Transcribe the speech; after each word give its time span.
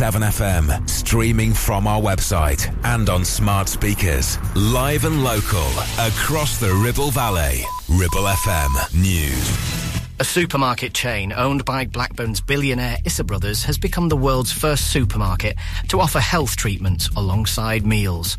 FM, 0.00 0.88
streaming 0.88 1.52
from 1.52 1.86
our 1.86 2.00
website 2.00 2.74
and 2.84 3.10
on 3.10 3.24
smart 3.24 3.68
speakers. 3.68 4.38
Live 4.56 5.04
and 5.04 5.22
local, 5.22 5.68
across 5.98 6.58
the 6.58 6.72
Ribble 6.72 7.10
Valley. 7.10 7.62
Ribble 7.88 8.24
FM 8.24 9.00
News. 9.00 9.92
A 10.18 10.24
supermarket 10.24 10.94
chain 10.94 11.32
owned 11.32 11.64
by 11.64 11.84
Blackburn's 11.84 12.40
billionaire 12.40 12.96
Issa 13.04 13.24
Brothers 13.24 13.64
has 13.64 13.76
become 13.76 14.08
the 14.08 14.16
world's 14.16 14.52
first 14.52 14.90
supermarket 14.90 15.56
to 15.88 16.00
offer 16.00 16.20
health 16.20 16.56
treatments 16.56 17.08
alongside 17.16 17.84
meals. 17.84 18.38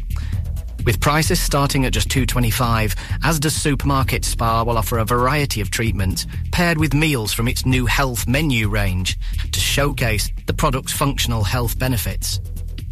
With 0.86 1.00
prices 1.00 1.40
starting 1.40 1.86
at 1.86 1.94
just 1.94 2.10
2.25, 2.10 2.96
Asda's 3.24 3.56
supermarket 3.56 4.26
spa 4.26 4.64
will 4.64 4.78
offer 4.78 4.98
a 4.98 5.06
variety 5.06 5.62
of 5.62 5.72
treatments 5.72 6.28
paired 6.52 6.78
with 6.78 6.94
meals 6.94 7.32
from 7.32 7.48
its 7.48 7.66
new 7.66 7.86
health 7.86 8.28
menu 8.28 8.68
range 8.68 9.18
to 9.52 9.60
showcase 9.62 10.30
the 10.46 10.54
product's 10.54 10.92
functional 10.92 11.44
health 11.44 11.80
benefits. 11.80 12.40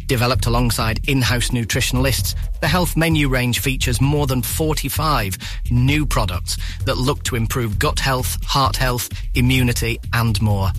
Developed 0.06 0.46
alongside 0.46 1.06
in-house 1.06 1.50
nutritionalists, 1.50 2.34
the 2.60 2.68
health 2.68 2.96
menu 2.96 3.28
range 3.28 3.60
features 3.60 4.00
more 4.00 4.26
than 4.26 4.40
45 4.40 5.36
new 5.70 6.06
products 6.06 6.56
that 6.86 6.96
look 6.96 7.22
to 7.24 7.36
improve 7.36 7.78
gut 7.78 7.98
health, 7.98 8.42
heart 8.44 8.76
health, 8.76 9.10
immunity 9.34 9.98
and 10.14 10.40
more. 10.40 10.70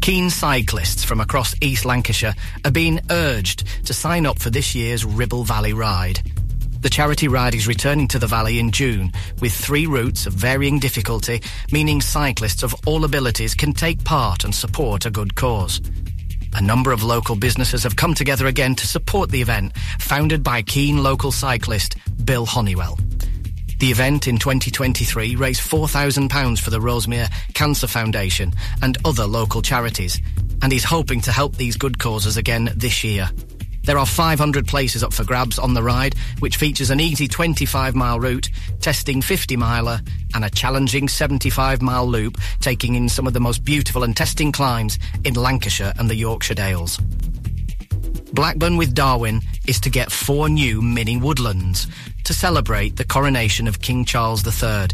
Keen 0.00 0.30
cyclists 0.30 1.04
from 1.04 1.20
across 1.20 1.54
East 1.60 1.84
Lancashire 1.84 2.34
are 2.64 2.70
being 2.70 3.00
urged 3.10 3.66
to 3.86 3.92
sign 3.92 4.24
up 4.24 4.38
for 4.38 4.48
this 4.48 4.74
year's 4.74 5.04
Ribble 5.04 5.44
Valley 5.44 5.74
Ride. 5.74 6.22
The 6.80 6.88
charity 6.88 7.28
ride 7.28 7.54
is 7.54 7.68
returning 7.68 8.08
to 8.08 8.18
the 8.18 8.26
valley 8.26 8.58
in 8.58 8.70
June 8.70 9.12
with 9.42 9.52
three 9.52 9.86
routes 9.86 10.24
of 10.24 10.32
varying 10.32 10.78
difficulty, 10.78 11.42
meaning 11.70 12.00
cyclists 12.00 12.62
of 12.62 12.74
all 12.86 13.04
abilities 13.04 13.54
can 13.54 13.74
take 13.74 14.02
part 14.02 14.44
and 14.44 14.54
support 14.54 15.04
a 15.04 15.10
good 15.10 15.34
cause. 15.34 15.82
A 16.54 16.62
number 16.62 16.92
of 16.92 17.02
local 17.02 17.36
businesses 17.36 17.82
have 17.82 17.96
come 17.96 18.14
together 18.14 18.46
again 18.46 18.74
to 18.76 18.86
support 18.86 19.30
the 19.30 19.42
event, 19.42 19.76
founded 19.98 20.42
by 20.42 20.62
keen 20.62 21.02
local 21.02 21.30
cyclist 21.30 21.96
Bill 22.24 22.46
Honeywell. 22.46 22.98
The 23.80 23.90
event 23.90 24.28
in 24.28 24.36
2023 24.36 25.36
raised 25.36 25.62
£4,000 25.62 26.60
for 26.60 26.68
the 26.68 26.82
Rosemere 26.82 27.28
Cancer 27.54 27.86
Foundation 27.86 28.52
and 28.82 28.98
other 29.06 29.24
local 29.24 29.62
charities, 29.62 30.20
and 30.60 30.70
he's 30.70 30.84
hoping 30.84 31.22
to 31.22 31.32
help 31.32 31.56
these 31.56 31.78
good 31.78 31.98
causes 31.98 32.36
again 32.36 32.68
this 32.76 33.02
year. 33.02 33.30
There 33.84 33.96
are 33.96 34.04
500 34.04 34.68
places 34.68 35.02
up 35.02 35.14
for 35.14 35.24
grabs 35.24 35.58
on 35.58 35.72
the 35.72 35.82
ride, 35.82 36.14
which 36.40 36.58
features 36.58 36.90
an 36.90 37.00
easy 37.00 37.26
25 37.26 37.94
mile 37.94 38.20
route, 38.20 38.50
testing 38.82 39.22
50 39.22 39.56
miler, 39.56 40.02
and 40.34 40.44
a 40.44 40.50
challenging 40.50 41.08
75 41.08 41.80
mile 41.80 42.06
loop, 42.06 42.36
taking 42.60 42.96
in 42.96 43.08
some 43.08 43.26
of 43.26 43.32
the 43.32 43.40
most 43.40 43.64
beautiful 43.64 44.02
and 44.04 44.14
testing 44.14 44.52
climbs 44.52 44.98
in 45.24 45.32
Lancashire 45.32 45.94
and 45.98 46.10
the 46.10 46.16
Yorkshire 46.16 46.52
Dales. 46.52 46.98
Blackburn 48.32 48.76
with 48.76 48.94
Darwen 48.94 49.42
is 49.66 49.80
to 49.80 49.90
get 49.90 50.12
four 50.12 50.48
new 50.48 50.80
mini 50.80 51.16
woodlands 51.16 51.88
to 52.24 52.34
celebrate 52.34 52.96
the 52.96 53.04
coronation 53.04 53.66
of 53.68 53.80
King 53.80 54.04
Charles 54.04 54.46
III. 54.46 54.88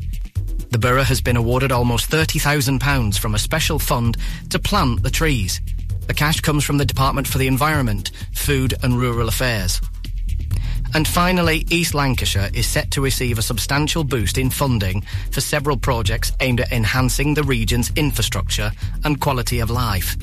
The 0.70 0.78
borough 0.78 1.04
has 1.04 1.20
been 1.20 1.36
awarded 1.36 1.72
almost 1.72 2.10
£30,000 2.10 3.18
from 3.18 3.34
a 3.34 3.38
special 3.38 3.78
fund 3.78 4.16
to 4.50 4.58
plant 4.58 5.02
the 5.02 5.10
trees. 5.10 5.60
The 6.06 6.14
cash 6.14 6.40
comes 6.40 6.64
from 6.64 6.78
the 6.78 6.84
Department 6.84 7.26
for 7.26 7.38
the 7.38 7.46
Environment, 7.46 8.10
Food 8.34 8.74
and 8.82 8.98
Rural 8.98 9.28
Affairs. 9.28 9.80
And 10.94 11.06
finally, 11.06 11.66
East 11.68 11.94
Lancashire 11.94 12.50
is 12.54 12.66
set 12.66 12.90
to 12.92 13.00
receive 13.00 13.38
a 13.38 13.42
substantial 13.42 14.04
boost 14.04 14.38
in 14.38 14.50
funding 14.50 15.02
for 15.30 15.40
several 15.40 15.76
projects 15.76 16.32
aimed 16.40 16.60
at 16.60 16.72
enhancing 16.72 17.34
the 17.34 17.42
region's 17.42 17.90
infrastructure 17.96 18.70
and 19.04 19.20
quality 19.20 19.58
of 19.60 19.70
life. 19.70 20.16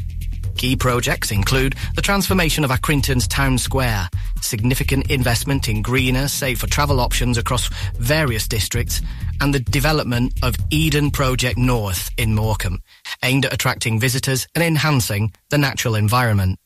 Key 0.58 0.76
projects 0.76 1.32
include 1.32 1.76
the 1.96 2.02
transformation 2.02 2.64
of 2.64 2.72
Accrington's 2.72 3.28
town 3.28 3.58
square, 3.58 4.08
significant 4.42 5.10
investment 5.12 5.68
in 5.68 5.82
greener, 5.82 6.28
safer 6.28 6.68
travel 6.68 7.00
options 7.00 7.38
across 7.38 7.70
various 7.96 8.48
districts, 8.48 9.02
and 9.42 9.54
the 9.54 9.60
development 9.60 10.34
of 10.44 10.56
Eden 10.70 11.12
Project 11.12 11.58
North 11.58 12.10
in 12.18 12.36
Morecambe, 12.36 12.82
aimed 13.24 13.46
at 13.46 13.54
attracting 13.54 14.00
visitors 14.00 14.48
and 14.56 14.64
enhancing 14.64 15.34
the 15.50 15.58
natural 15.58 15.96
environment. 15.96 16.60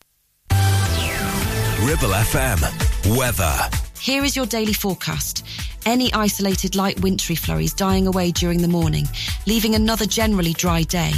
Ribble 1.81 2.09
FM. 2.09 3.17
Weather. 3.17 3.55
Here 3.99 4.23
is 4.23 4.35
your 4.35 4.45
daily 4.45 4.73
forecast. 4.73 5.45
Any 5.85 6.11
isolated 6.13 6.75
light 6.75 6.99
wintry 7.01 7.35
flurries 7.35 7.73
dying 7.73 8.07
away 8.07 8.31
during 8.31 8.61
the 8.61 8.67
morning, 8.67 9.05
leaving 9.45 9.73
another 9.73 10.05
generally 10.05 10.53
dry 10.53 10.83
day. 10.83 11.13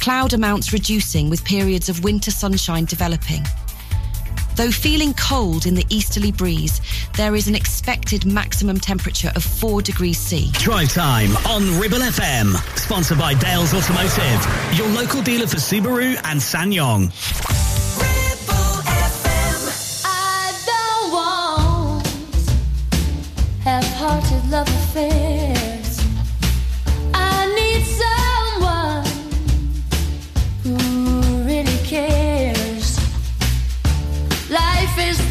Cloud 0.00 0.32
amounts 0.32 0.72
reducing 0.72 1.28
with 1.28 1.44
periods 1.44 1.88
of 1.88 2.04
winter 2.04 2.30
sunshine 2.30 2.84
developing. 2.84 3.44
Though 4.56 4.70
feeling 4.70 5.14
cold 5.14 5.66
in 5.66 5.74
the 5.74 5.86
easterly 5.88 6.32
breeze, 6.32 6.80
there 7.16 7.34
is 7.34 7.46
an 7.46 7.54
expected 7.54 8.26
maximum 8.26 8.80
temperature 8.80 9.30
of 9.36 9.44
4 9.44 9.82
degrees 9.82 10.18
C. 10.18 10.50
Drive 10.54 10.92
time 10.92 11.36
on 11.46 11.78
Ribble 11.78 11.98
FM. 11.98 12.56
Sponsored 12.76 13.18
by 13.18 13.34
Dales 13.34 13.74
Automotive, 13.74 14.76
your 14.76 14.88
local 14.88 15.22
dealer 15.22 15.46
for 15.46 15.58
Subaru 15.58 16.16
and 16.24 16.40
SsangYong. 16.40 17.12
half-hearted 23.68 24.50
love 24.50 24.66
affairs. 24.66 25.57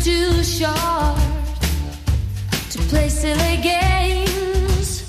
Too 0.07 0.41
short 0.41 1.19
to 2.69 2.79
play 2.87 3.09
silly 3.09 3.57
games. 3.57 5.03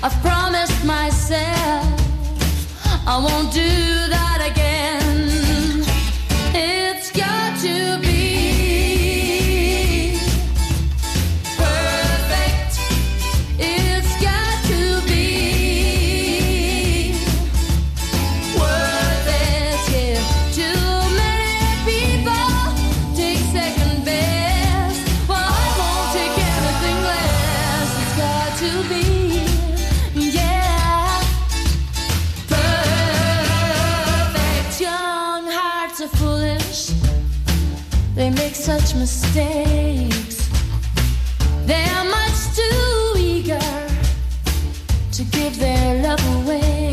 I've 0.00 0.16
promised 0.22 0.84
myself 0.84 1.84
I 3.04 3.16
won't 3.26 3.52
do 3.52 3.72
that 4.14 4.48
again. 4.48 4.69
Foolish. 36.40 36.92
They 38.14 38.30
make 38.30 38.54
such 38.54 38.94
mistakes. 38.94 40.48
They 41.66 41.84
are 41.96 42.04
much 42.04 42.38
too 42.58 43.18
eager 43.18 43.68
to 45.12 45.22
give 45.24 45.58
their 45.58 46.02
love 46.02 46.22
away. 46.44 46.89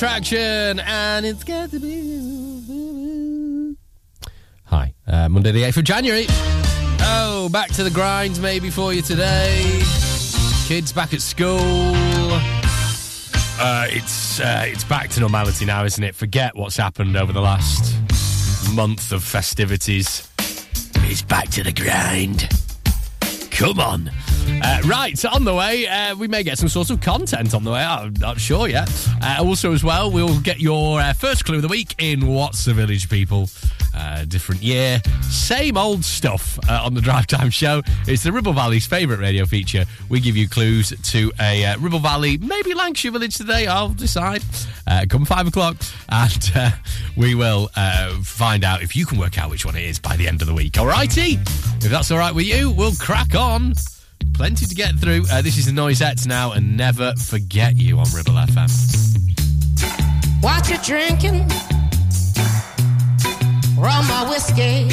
Attraction, 0.00 0.80
and 0.80 1.26
it's 1.26 1.44
got 1.44 1.70
to 1.70 1.78
be. 1.78 3.76
Hi, 4.64 4.94
uh, 5.06 5.28
Monday 5.28 5.52
the 5.52 5.64
8th 5.64 5.76
of 5.76 5.84
January. 5.84 6.24
Oh, 7.02 7.50
back 7.52 7.68
to 7.72 7.84
the 7.84 7.90
grind 7.90 8.40
maybe 8.40 8.70
for 8.70 8.94
you 8.94 9.02
today. 9.02 9.82
Kids 10.64 10.90
back 10.90 11.12
at 11.12 11.20
school. 11.20 11.60
Uh, 13.62 13.88
it's 13.90 14.40
uh, 14.40 14.64
it's 14.66 14.84
back 14.84 15.10
to 15.10 15.20
normality 15.20 15.66
now, 15.66 15.84
isn't 15.84 16.02
it? 16.02 16.14
Forget 16.14 16.56
what's 16.56 16.78
happened 16.78 17.14
over 17.14 17.34
the 17.34 17.42
last 17.42 17.94
month 18.72 19.12
of 19.12 19.22
festivities. 19.22 20.26
It's 21.10 21.20
back 21.20 21.50
to 21.50 21.62
the 21.62 21.72
grind. 21.72 22.48
Come 23.50 23.78
on. 23.78 24.10
Uh, 24.62 24.80
right, 24.86 25.24
on 25.24 25.44
the 25.44 25.54
way, 25.54 25.86
uh, 25.86 26.14
we 26.16 26.28
may 26.28 26.42
get 26.42 26.58
some 26.58 26.68
sort 26.68 26.90
of 26.90 27.00
content 27.00 27.54
on 27.54 27.64
the 27.64 27.70
way. 27.70 27.82
I'm 27.82 28.12
not 28.18 28.38
sure 28.38 28.68
yet. 28.68 28.90
Uh, 29.22 29.38
also, 29.40 29.72
as 29.72 29.82
well, 29.82 30.10
we'll 30.10 30.38
get 30.40 30.60
your 30.60 31.00
uh, 31.00 31.12
first 31.12 31.44
clue 31.44 31.56
of 31.56 31.62
the 31.62 31.68
week 31.68 31.94
in 31.98 32.26
What's 32.26 32.64
the 32.64 32.74
Village 32.74 33.08
People. 33.08 33.48
Uh, 33.92 34.24
different 34.24 34.62
year, 34.62 35.02
same 35.22 35.76
old 35.76 36.04
stuff 36.04 36.58
uh, 36.68 36.82
on 36.84 36.94
the 36.94 37.00
Drive 37.00 37.26
Time 37.26 37.50
Show. 37.50 37.82
It's 38.06 38.22
the 38.22 38.30
Ribble 38.30 38.52
Valley's 38.52 38.86
favourite 38.86 39.20
radio 39.20 39.44
feature. 39.46 39.84
We 40.08 40.20
give 40.20 40.36
you 40.36 40.48
clues 40.48 40.90
to 40.90 41.32
a 41.40 41.74
Ribble 41.76 41.98
Valley, 41.98 42.38
maybe 42.38 42.72
Lancashire 42.72 43.10
village 43.10 43.36
today. 43.36 43.66
I'll 43.66 43.88
decide. 43.88 44.42
Come 45.08 45.24
five 45.24 45.48
o'clock, 45.48 45.76
and 46.08 46.74
we 47.16 47.34
will 47.34 47.68
find 48.22 48.62
out 48.62 48.82
if 48.82 48.94
you 48.94 49.06
can 49.06 49.18
work 49.18 49.38
out 49.38 49.50
which 49.50 49.66
one 49.66 49.76
it 49.76 49.84
is 49.84 49.98
by 49.98 50.16
the 50.16 50.28
end 50.28 50.40
of 50.40 50.46
the 50.46 50.54
week. 50.54 50.78
All 50.78 50.86
righty? 50.86 51.32
If 51.32 51.90
that's 51.90 52.10
all 52.10 52.18
right 52.18 52.34
with 52.34 52.46
you, 52.46 52.70
we'll 52.70 52.94
crack 52.94 53.34
on. 53.34 53.74
Plenty 54.34 54.66
to 54.66 54.74
get 54.74 54.94
through. 54.96 55.24
Uh, 55.30 55.42
this 55.42 55.58
is 55.58 55.66
the 55.66 55.72
Noisettes 55.72 56.26
now, 56.26 56.52
and 56.52 56.76
never 56.76 57.14
forget 57.16 57.76
you 57.76 57.98
on 57.98 58.06
Ribble 58.14 58.32
FM. 58.32 58.70
What 60.40 60.68
you 60.70 60.78
drinking? 60.78 61.46
Rum 63.76 64.10
or 64.10 64.30
whiskey? 64.30 64.88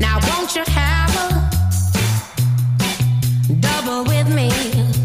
Now 0.00 0.18
won't 0.28 0.54
you 0.56 0.64
have 0.66 1.14
a 3.48 3.54
double 3.60 4.04
with 4.04 4.34
me? 4.34 5.03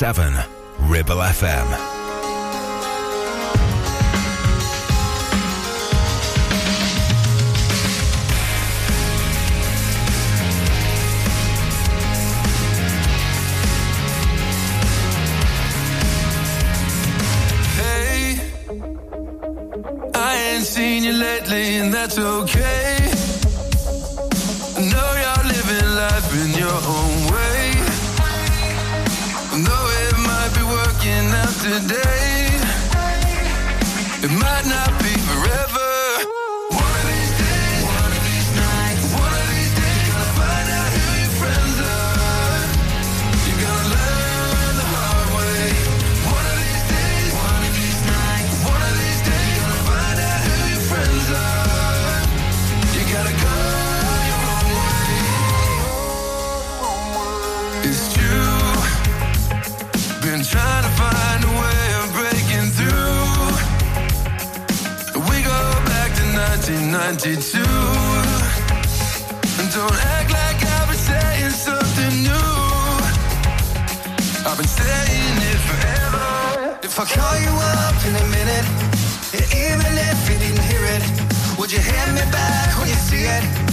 106.7 0.00 0.49
1992. 67.10 67.58
And 69.58 69.68
don't 69.74 69.98
act 70.14 70.30
like 70.30 70.62
I've 70.62 70.86
been 70.86 70.96
saying 70.96 71.50
something 71.50 72.22
new. 72.22 72.48
I've 74.46 74.56
been 74.56 74.70
saying 74.70 75.36
it 75.50 75.60
forever. 75.66 76.78
If 76.84 77.00
I 77.00 77.04
call 77.10 77.36
you 77.42 77.50
up 77.82 77.98
in 78.06 78.14
a 78.14 78.26
minute, 78.30 78.66
even 79.34 79.90
if 79.90 80.30
you 80.30 80.38
didn't 80.38 80.62
hear 80.70 80.84
it, 80.86 81.02
would 81.58 81.72
you 81.72 81.80
hand 81.80 82.14
me 82.14 82.22
back 82.30 82.78
when 82.78 82.88
you 82.88 82.94
see 82.94 83.24
it? 83.26 83.69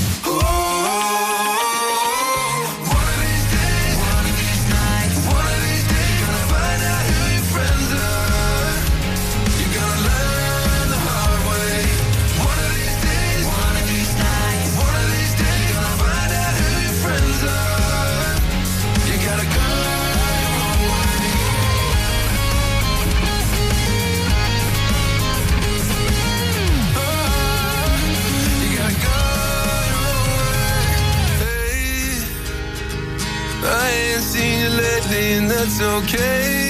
That's 35.48 35.80
okay. 35.82 36.67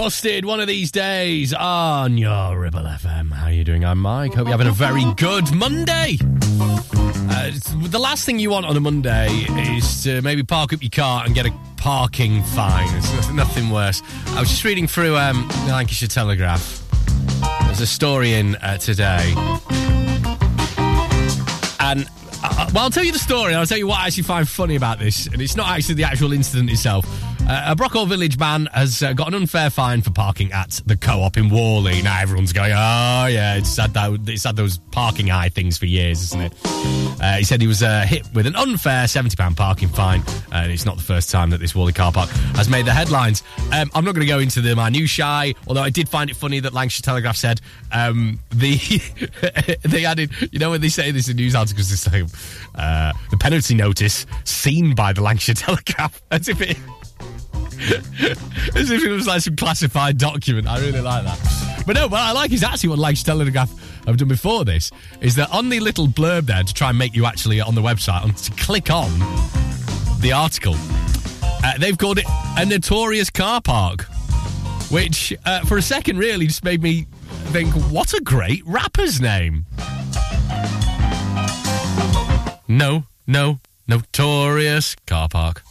Busted 0.00 0.46
one 0.46 0.60
of 0.60 0.66
these 0.66 0.90
days 0.90 1.52
on 1.52 2.16
your 2.16 2.58
Ribble 2.58 2.80
FM. 2.80 3.32
How 3.32 3.48
are 3.48 3.52
you 3.52 3.64
doing? 3.64 3.84
I'm 3.84 3.98
Mike. 3.98 4.32
Hope 4.32 4.46
you're 4.46 4.52
having 4.52 4.66
a 4.66 4.72
very 4.72 5.04
good 5.16 5.54
Monday. 5.54 6.16
Uh, 6.22 7.50
the 7.82 7.98
last 8.00 8.24
thing 8.24 8.38
you 8.38 8.48
want 8.48 8.64
on 8.64 8.74
a 8.78 8.80
Monday 8.80 9.28
is 9.76 10.02
to 10.04 10.22
maybe 10.22 10.42
park 10.42 10.72
up 10.72 10.82
your 10.82 10.88
car 10.88 11.26
and 11.26 11.34
get 11.34 11.44
a 11.44 11.52
parking 11.76 12.42
fine. 12.44 12.88
It's 12.96 13.28
nothing 13.34 13.68
worse. 13.68 14.00
I 14.28 14.40
was 14.40 14.48
just 14.48 14.64
reading 14.64 14.86
through 14.86 15.18
um, 15.18 15.46
the 15.66 15.72
Lancashire 15.72 16.08
Telegraph. 16.08 16.82
There's 17.64 17.82
a 17.82 17.86
story 17.86 18.32
in 18.32 18.56
uh, 18.56 18.78
today. 18.78 19.34
And 21.78 22.08
uh, 22.42 22.70
well, 22.72 22.84
I'll 22.84 22.90
tell 22.90 23.04
you 23.04 23.12
the 23.12 23.18
story. 23.18 23.52
I'll 23.52 23.66
tell 23.66 23.76
you 23.76 23.88
what 23.88 23.98
I 23.98 24.06
actually 24.06 24.22
find 24.22 24.48
funny 24.48 24.76
about 24.76 24.98
this, 24.98 25.26
and 25.26 25.42
it's 25.42 25.56
not 25.56 25.68
actually 25.68 25.96
the 25.96 26.04
actual 26.04 26.32
incident 26.32 26.70
itself. 26.70 27.04
Uh, 27.50 27.72
a 27.72 27.74
Brockhall 27.74 28.06
Village 28.06 28.38
man 28.38 28.66
has 28.72 29.02
uh, 29.02 29.12
got 29.12 29.26
an 29.26 29.34
unfair 29.34 29.70
fine 29.70 30.02
for 30.02 30.12
parking 30.12 30.52
at 30.52 30.80
the 30.86 30.96
co-op 30.96 31.36
in 31.36 31.50
Whalley. 31.50 32.00
Now 32.00 32.20
everyone's 32.20 32.52
going, 32.52 32.70
"Oh 32.70 33.26
yeah, 33.26 33.56
it's 33.56 33.76
had 33.76 33.92
that, 33.94 34.20
it's 34.28 34.44
had 34.44 34.54
those 34.54 34.78
ParkingEye 34.78 35.52
things 35.52 35.76
for 35.76 35.86
years, 35.86 36.22
isn't 36.22 36.40
it?" 36.42 36.54
Uh, 37.20 37.38
he 37.38 37.42
said 37.42 37.60
he 37.60 37.66
was 37.66 37.82
uh, 37.82 38.02
hit 38.02 38.24
with 38.34 38.46
an 38.46 38.54
unfair 38.54 39.08
seventy 39.08 39.34
pound 39.34 39.56
parking 39.56 39.88
fine, 39.88 40.22
and 40.52 40.70
it's 40.70 40.86
not 40.86 40.96
the 40.96 41.02
first 41.02 41.28
time 41.28 41.50
that 41.50 41.58
this 41.58 41.74
Whalley 41.74 41.92
car 41.92 42.12
park 42.12 42.30
has 42.54 42.68
made 42.68 42.86
the 42.86 42.92
headlines. 42.92 43.42
Um, 43.72 43.90
I'm 43.96 44.04
not 44.04 44.14
going 44.14 44.24
to 44.24 44.32
go 44.32 44.38
into 44.38 44.60
the 44.60 44.76
minutiae, 44.76 45.54
although 45.66 45.82
I 45.82 45.90
did 45.90 46.08
find 46.08 46.30
it 46.30 46.36
funny 46.36 46.60
that 46.60 46.72
Lancashire 46.72 47.02
Telegraph 47.02 47.36
said 47.36 47.60
um, 47.90 48.38
the 48.50 48.76
they 49.88 50.04
added, 50.04 50.30
you 50.52 50.60
know, 50.60 50.70
when 50.70 50.82
they 50.82 50.88
say 50.88 51.10
this 51.10 51.28
in 51.28 51.34
news 51.34 51.56
articles, 51.56 51.90
it's 51.90 52.06
like 52.12 52.26
uh, 52.76 53.12
the 53.32 53.36
penalty 53.38 53.74
notice 53.74 54.24
seen 54.44 54.94
by 54.94 55.12
the 55.12 55.20
Lancashire 55.20 55.54
Telegraph, 55.56 56.22
as 56.30 56.46
if 56.48 56.60
it. 56.60 56.76
As 58.74 58.90
if 58.90 59.02
it 59.02 59.10
was 59.10 59.26
like 59.26 59.40
some 59.42 59.56
classified 59.56 60.18
document. 60.18 60.66
I 60.66 60.80
really 60.80 61.00
like 61.00 61.24
that. 61.24 61.84
But 61.86 61.96
no, 61.96 62.08
what 62.08 62.20
I 62.20 62.32
like 62.32 62.52
is 62.52 62.62
actually 62.62 62.90
what 62.90 62.98
Lancashire 62.98 63.34
Telegraph 63.34 63.70
have 64.06 64.16
done 64.16 64.28
before 64.28 64.64
this 64.64 64.90
is 65.20 65.34
that 65.36 65.50
on 65.50 65.68
the 65.68 65.80
little 65.80 66.06
blurb 66.06 66.46
there 66.46 66.62
to 66.62 66.74
try 66.74 66.90
and 66.90 66.98
make 66.98 67.14
you 67.14 67.26
actually 67.26 67.60
on 67.60 67.74
the 67.74 67.80
website 67.80 68.22
on 68.22 68.34
to 68.34 68.50
click 68.52 68.90
on 68.90 69.10
the 70.20 70.32
article, 70.32 70.74
uh, 71.64 71.78
they've 71.78 71.98
called 71.98 72.18
it 72.18 72.26
a 72.56 72.64
notorious 72.66 73.30
car 73.30 73.60
park, 73.60 74.02
which 74.90 75.34
uh, 75.46 75.64
for 75.64 75.78
a 75.78 75.82
second 75.82 76.18
really 76.18 76.46
just 76.46 76.64
made 76.64 76.82
me 76.82 77.06
think, 77.46 77.72
what 77.90 78.14
a 78.14 78.20
great 78.20 78.62
rapper's 78.66 79.20
name. 79.20 79.64
No, 82.68 83.04
no, 83.26 83.58
notorious 83.88 84.94
car 85.06 85.28
park. 85.28 85.62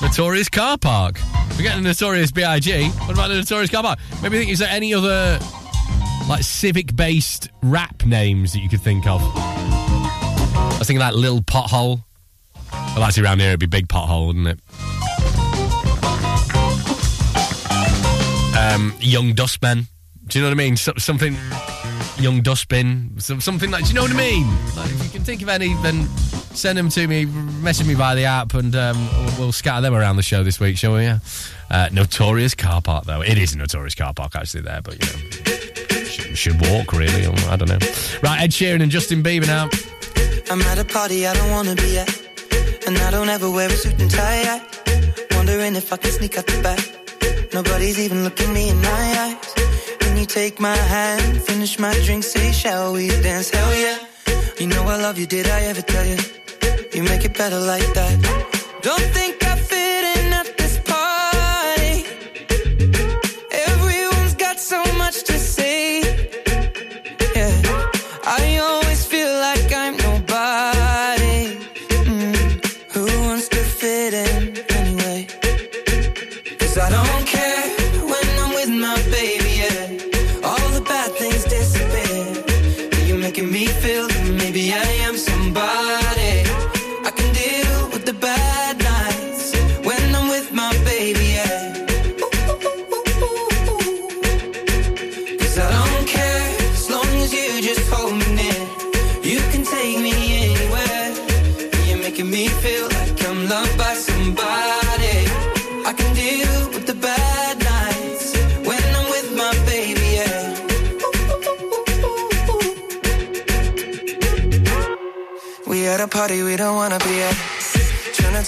Notorious 0.00 0.48
car 0.48 0.78
park. 0.78 1.18
Forget 1.52 1.76
the 1.76 1.82
notorious 1.82 2.30
B.I.G. 2.30 2.88
What 2.88 3.12
about 3.12 3.28
the 3.28 3.34
notorious 3.36 3.70
car 3.70 3.82
park? 3.82 3.98
Maybe 4.22 4.38
think 4.38 4.50
is 4.50 4.58
there 4.58 4.70
any 4.70 4.94
other 4.94 5.38
like 6.28 6.42
civic 6.42 6.94
based 6.96 7.50
rap 7.62 8.04
names 8.04 8.52
that 8.52 8.60
you 8.60 8.68
could 8.68 8.80
think 8.80 9.06
of? 9.06 9.20
I 9.22 10.76
was 10.78 10.86
thinking 10.86 11.00
like 11.00 11.14
Lil 11.14 11.40
Pothole. 11.40 12.02
Well, 12.72 13.04
actually, 13.04 13.24
around 13.24 13.40
here 13.40 13.48
it'd 13.48 13.60
be 13.60 13.66
Big 13.66 13.88
Pothole, 13.88 14.26
wouldn't 14.26 14.48
it? 14.48 14.60
Um, 18.56 18.94
young 19.00 19.34
Dustman. 19.34 19.86
Do 20.26 20.38
you 20.38 20.44
know 20.44 20.50
what 20.50 20.54
I 20.54 20.64
mean? 20.64 20.76
So, 20.76 20.92
something. 20.98 21.36
Young 22.18 22.42
Dustbin. 22.42 23.18
Some, 23.18 23.40
something 23.40 23.70
like. 23.70 23.84
Do 23.84 23.88
you 23.88 23.94
know 23.94 24.02
what 24.02 24.12
I 24.12 24.16
mean? 24.16 24.46
Like, 24.76 24.90
if 24.90 25.04
you 25.04 25.10
can 25.10 25.24
think 25.24 25.42
of 25.42 25.48
any, 25.48 25.74
then 25.82 26.08
send 26.54 26.78
them 26.78 26.88
to 26.90 27.06
me. 27.06 27.24
Message 27.26 27.86
me 27.86 27.94
by 27.94 28.14
the 28.14 28.24
app, 28.24 28.54
and 28.54 28.74
um, 28.74 29.08
we'll, 29.38 29.52
scatter 29.52 29.82
them 29.82 29.94
around 29.94 30.16
the 30.16 30.22
show 30.22 30.42
this 30.42 30.60
week, 30.60 30.76
shall 30.76 30.94
we? 30.94 31.02
Yeah. 31.02 31.18
Uh, 31.70 31.88
notorious 31.92 32.54
car 32.54 32.82
park, 32.82 33.04
though. 33.04 33.22
It 33.22 33.38
is 33.38 33.54
a 33.54 33.58
notorious 33.58 33.94
car 33.94 34.12
park, 34.14 34.34
actually, 34.34 34.62
there, 34.62 34.80
but 34.82 34.94
you 34.94 35.06
know. 35.06 36.04
should, 36.04 36.36
should 36.36 36.60
walk, 36.68 36.92
really. 36.92 37.26
I 37.26 37.56
don't 37.56 37.68
know. 37.68 37.78
Right, 38.22 38.42
Ed 38.42 38.50
Sheeran 38.50 38.82
and 38.82 38.90
Justin 38.90 39.22
Bieber 39.22 39.46
now. 39.46 39.68
I'm 40.50 40.60
at 40.62 40.78
a 40.78 40.84
party 40.84 41.26
I 41.26 41.34
don't 41.34 41.50
wanna 41.50 41.74
be 41.74 41.98
at. 41.98 42.22
And 42.86 42.98
I 42.98 43.10
don't 43.10 43.28
ever 43.28 43.50
wear 43.50 43.68
a 43.68 43.72
suit 43.72 44.00
and 44.00 44.10
tie. 44.10 44.42
I 44.44 44.72
wondering 45.36 45.74
if 45.76 45.92
I 45.92 45.96
can 45.96 46.10
sneak 46.10 46.38
out 46.38 46.46
the 46.46 46.62
back. 46.62 47.52
Nobody's 47.52 47.98
even 47.98 48.22
looking 48.24 48.52
me 48.52 48.68
in 48.68 48.80
my 48.80 49.04
eyes. 49.24 49.54
When 50.02 50.16
you 50.16 50.26
take 50.26 50.60
my 50.60 50.76
hand, 50.76 51.42
finish 51.42 51.78
my 51.78 51.92
drink, 52.04 52.24
say, 52.24 52.52
shall 52.52 52.92
we 52.92 53.08
dance? 53.08 53.50
Hell 53.50 53.74
yeah. 53.74 53.98
You 54.60 54.68
know 54.68 54.82
I 54.84 55.00
love 55.02 55.18
you, 55.18 55.26
did 55.26 55.48
I 55.48 55.62
ever 55.62 55.82
tell 55.82 56.06
you? 56.06 56.41
You 56.94 57.02
make 57.04 57.24
it 57.24 57.32
better 57.38 57.58
like 57.58 57.94
that. 57.94 58.18
Don't 58.82 59.00
think 59.14 59.41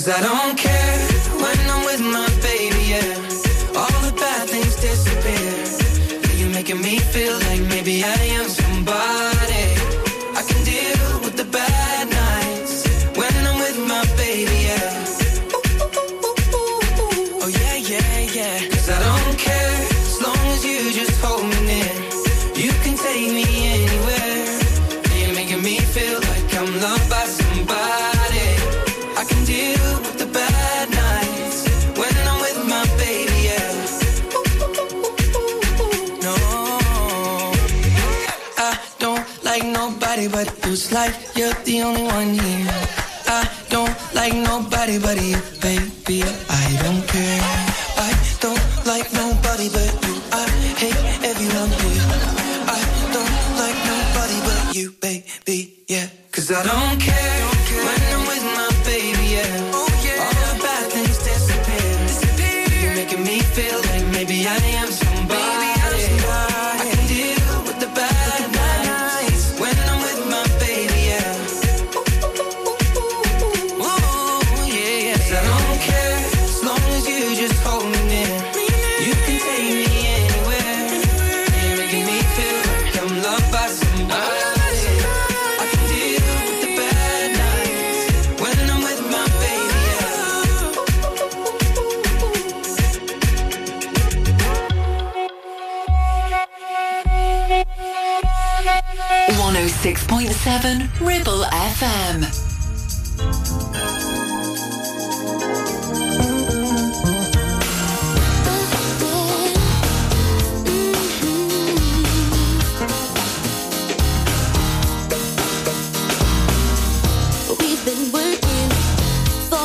Cause 0.00 0.08
I 0.08 0.22
don't 0.22 0.56
care. 0.56 0.99
like 40.92 41.14
you're 41.36 41.52
the 41.64 41.82
only 41.82 42.02
one 42.02 42.34
here. 42.34 42.66
I 43.26 43.48
don't 43.68 43.96
like 44.14 44.34
nobody 44.34 44.98
but 44.98 45.22
you. 45.22 45.49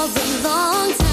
All 0.05 0.11
a 0.11 0.43
long 0.43 0.93
time. 0.93 1.04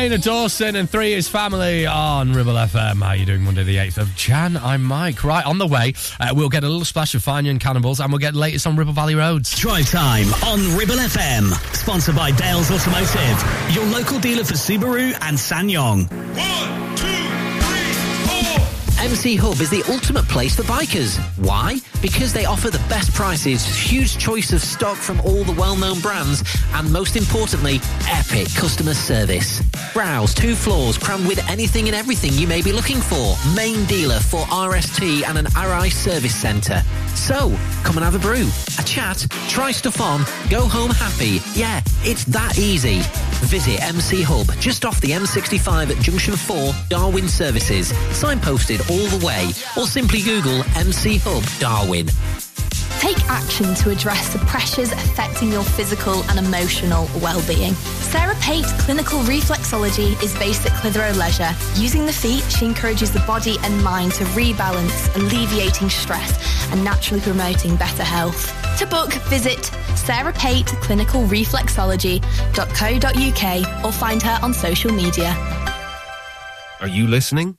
Dana 0.00 0.16
Dawson 0.16 0.76
and 0.76 0.88
three 0.88 1.12
is 1.12 1.28
family 1.28 1.84
on 1.84 2.32
Ribble 2.32 2.54
FM. 2.54 3.02
How 3.02 3.08
are 3.08 3.16
you 3.16 3.26
doing 3.26 3.42
Monday 3.42 3.64
the 3.64 3.76
8th 3.76 3.98
of 3.98 4.14
Jan? 4.14 4.56
I'm 4.56 4.82
Mike. 4.82 5.22
Right, 5.24 5.44
on 5.44 5.58
the 5.58 5.66
way, 5.66 5.92
uh, 6.18 6.32
we'll 6.32 6.48
get 6.48 6.64
a 6.64 6.68
little 6.68 6.86
splash 6.86 7.14
of 7.14 7.22
Fine 7.22 7.44
Young 7.44 7.58
Cannibals 7.58 8.00
and 8.00 8.10
we'll 8.10 8.18
get 8.18 8.32
the 8.32 8.38
latest 8.38 8.66
on 8.66 8.76
Ribble 8.76 8.94
Valley 8.94 9.14
Roads. 9.14 9.54
Drive 9.58 9.90
time 9.90 10.32
on 10.44 10.74
Ribble 10.74 10.94
FM. 10.94 11.52
Sponsored 11.76 12.16
by 12.16 12.30
Dales 12.30 12.70
Automotive, 12.70 13.74
your 13.74 13.84
local 13.84 14.18
dealer 14.18 14.42
for 14.42 14.54
Subaru 14.54 15.12
and 15.20 15.36
SsangYong. 15.36 16.08
MC 19.00 19.34
Hub 19.36 19.60
is 19.60 19.70
the 19.70 19.82
ultimate 19.90 20.28
place 20.28 20.56
for 20.56 20.62
bikers. 20.62 21.18
Why? 21.44 21.78
Because 22.00 22.32
they 22.32 22.44
offer 22.44 22.70
the 22.70 22.82
best 22.88 23.12
prices, 23.12 23.66
huge 23.66 24.18
choice 24.18 24.52
of 24.52 24.62
stock 24.62 24.96
from 24.96 25.20
all 25.20 25.42
the 25.44 25.54
well-known 25.58 26.00
brands, 26.00 26.42
and 26.74 26.92
most 26.92 27.16
importantly, 27.16 27.80
epic 28.08 28.48
customer 28.54 28.94
service. 28.94 29.62
Browse 29.92 30.34
two 30.34 30.54
floors 30.54 30.96
crammed 30.96 31.26
with 31.26 31.38
anything 31.48 31.88
and 31.88 31.94
everything 31.94 32.32
you 32.34 32.46
may 32.46 32.62
be 32.62 32.72
looking 32.72 33.00
for. 33.00 33.36
Main 33.54 33.84
dealer 33.86 34.20
for 34.20 34.40
RST 34.46 35.24
and 35.24 35.38
an 35.38 35.46
RI 35.54 35.90
service 35.90 36.34
centre. 36.34 36.82
So, 37.14 37.56
come 37.82 37.96
and 37.96 38.04
have 38.04 38.14
a 38.14 38.18
brew, 38.18 38.48
a 38.78 38.82
chat, 38.84 39.26
try 39.48 39.72
stuff 39.72 40.00
on, 40.00 40.24
go 40.48 40.62
home 40.66 40.90
happy. 40.90 41.40
Yeah, 41.58 41.80
it's 42.02 42.24
that 42.26 42.58
easy. 42.58 43.00
Visit 43.46 43.82
MC 43.82 44.22
Hub 44.22 44.46
just 44.60 44.84
off 44.84 45.00
the 45.00 45.10
M65 45.10 45.90
at 45.90 46.02
Junction 46.02 46.36
4, 46.36 46.56
Darwen 46.88 47.28
Services, 47.28 47.92
signposted 47.92 48.88
all 48.90 49.18
the 49.18 49.24
way, 49.24 49.50
or 49.76 49.86
simply 49.86 50.22
Google 50.22 50.62
MC 50.76 51.18
Hub 51.18 51.42
Darwen. 51.58 52.49
Take 53.00 53.24
action 53.30 53.74
to 53.76 53.88
address 53.88 54.30
the 54.30 54.40
pressures 54.40 54.92
affecting 54.92 55.50
your 55.50 55.64
physical 55.64 56.22
and 56.24 56.38
emotional 56.38 57.08
well-being. 57.22 57.72
Sarah 58.12 58.36
Pate 58.40 58.66
Clinical 58.80 59.20
Reflexology 59.20 60.22
is 60.22 60.34
based 60.38 60.66
at 60.66 60.72
Clitheroe 60.72 61.14
Leisure. 61.14 61.50
Using 61.76 62.04
the 62.04 62.12
feet, 62.12 62.44
she 62.50 62.66
encourages 62.66 63.10
the 63.10 63.20
body 63.20 63.56
and 63.62 63.82
mind 63.82 64.12
to 64.12 64.24
rebalance, 64.24 65.16
alleviating 65.16 65.88
stress 65.88 66.38
and 66.70 66.84
naturally 66.84 67.22
promoting 67.22 67.74
better 67.76 68.04
health. 68.04 68.52
To 68.80 68.86
book, 68.86 69.14
visit 69.30 69.64
Sarah 69.96 70.34
Pate 70.34 70.66
Clinical 70.66 71.22
Reflexology.co.uk 71.22 73.84
or 73.84 73.92
find 73.92 74.22
her 74.22 74.38
on 74.42 74.52
social 74.52 74.92
media. 74.92 75.34
Are 76.80 76.88
you 76.88 77.06
listening? 77.06 77.56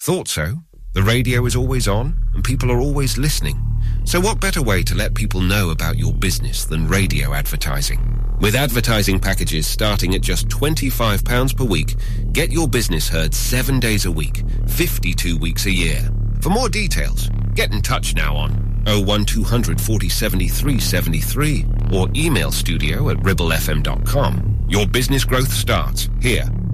Thought 0.00 0.28
so. 0.28 0.58
The 0.94 1.02
radio 1.02 1.46
is 1.46 1.56
always 1.56 1.88
on, 1.88 2.14
and 2.32 2.44
people 2.44 2.70
are 2.70 2.78
always 2.78 3.18
listening. 3.18 3.60
So, 4.08 4.18
what 4.18 4.40
better 4.40 4.62
way 4.62 4.82
to 4.84 4.94
let 4.94 5.12
people 5.12 5.42
know 5.42 5.68
about 5.68 5.98
your 5.98 6.14
business 6.14 6.64
than 6.64 6.88
radio 6.88 7.34
advertising? 7.34 8.00
With 8.40 8.54
advertising 8.54 9.20
packages 9.20 9.66
starting 9.66 10.14
at 10.14 10.22
just 10.22 10.48
£25 10.48 11.54
per 11.54 11.64
week, 11.64 11.94
get 12.32 12.50
your 12.50 12.66
business 12.66 13.06
heard 13.06 13.34
seven 13.34 13.78
days 13.78 14.06
a 14.06 14.10
week, 14.10 14.44
52 14.66 15.36
weeks 15.36 15.66
a 15.66 15.70
year. 15.70 16.08
For 16.40 16.48
more 16.48 16.70
details, 16.70 17.28
get 17.52 17.70
in 17.74 17.82
touch 17.82 18.14
now 18.14 18.34
on 18.34 18.52
01200 18.86 19.78
40 19.78 20.08
73 20.08 20.80
73 20.80 21.66
or 21.92 22.08
email 22.16 22.50
studio 22.50 23.10
at 23.10 23.18
ribblefm.com. 23.18 24.64
Your 24.70 24.86
business 24.86 25.24
growth 25.24 25.52
starts 25.52 26.08
here 26.22 26.48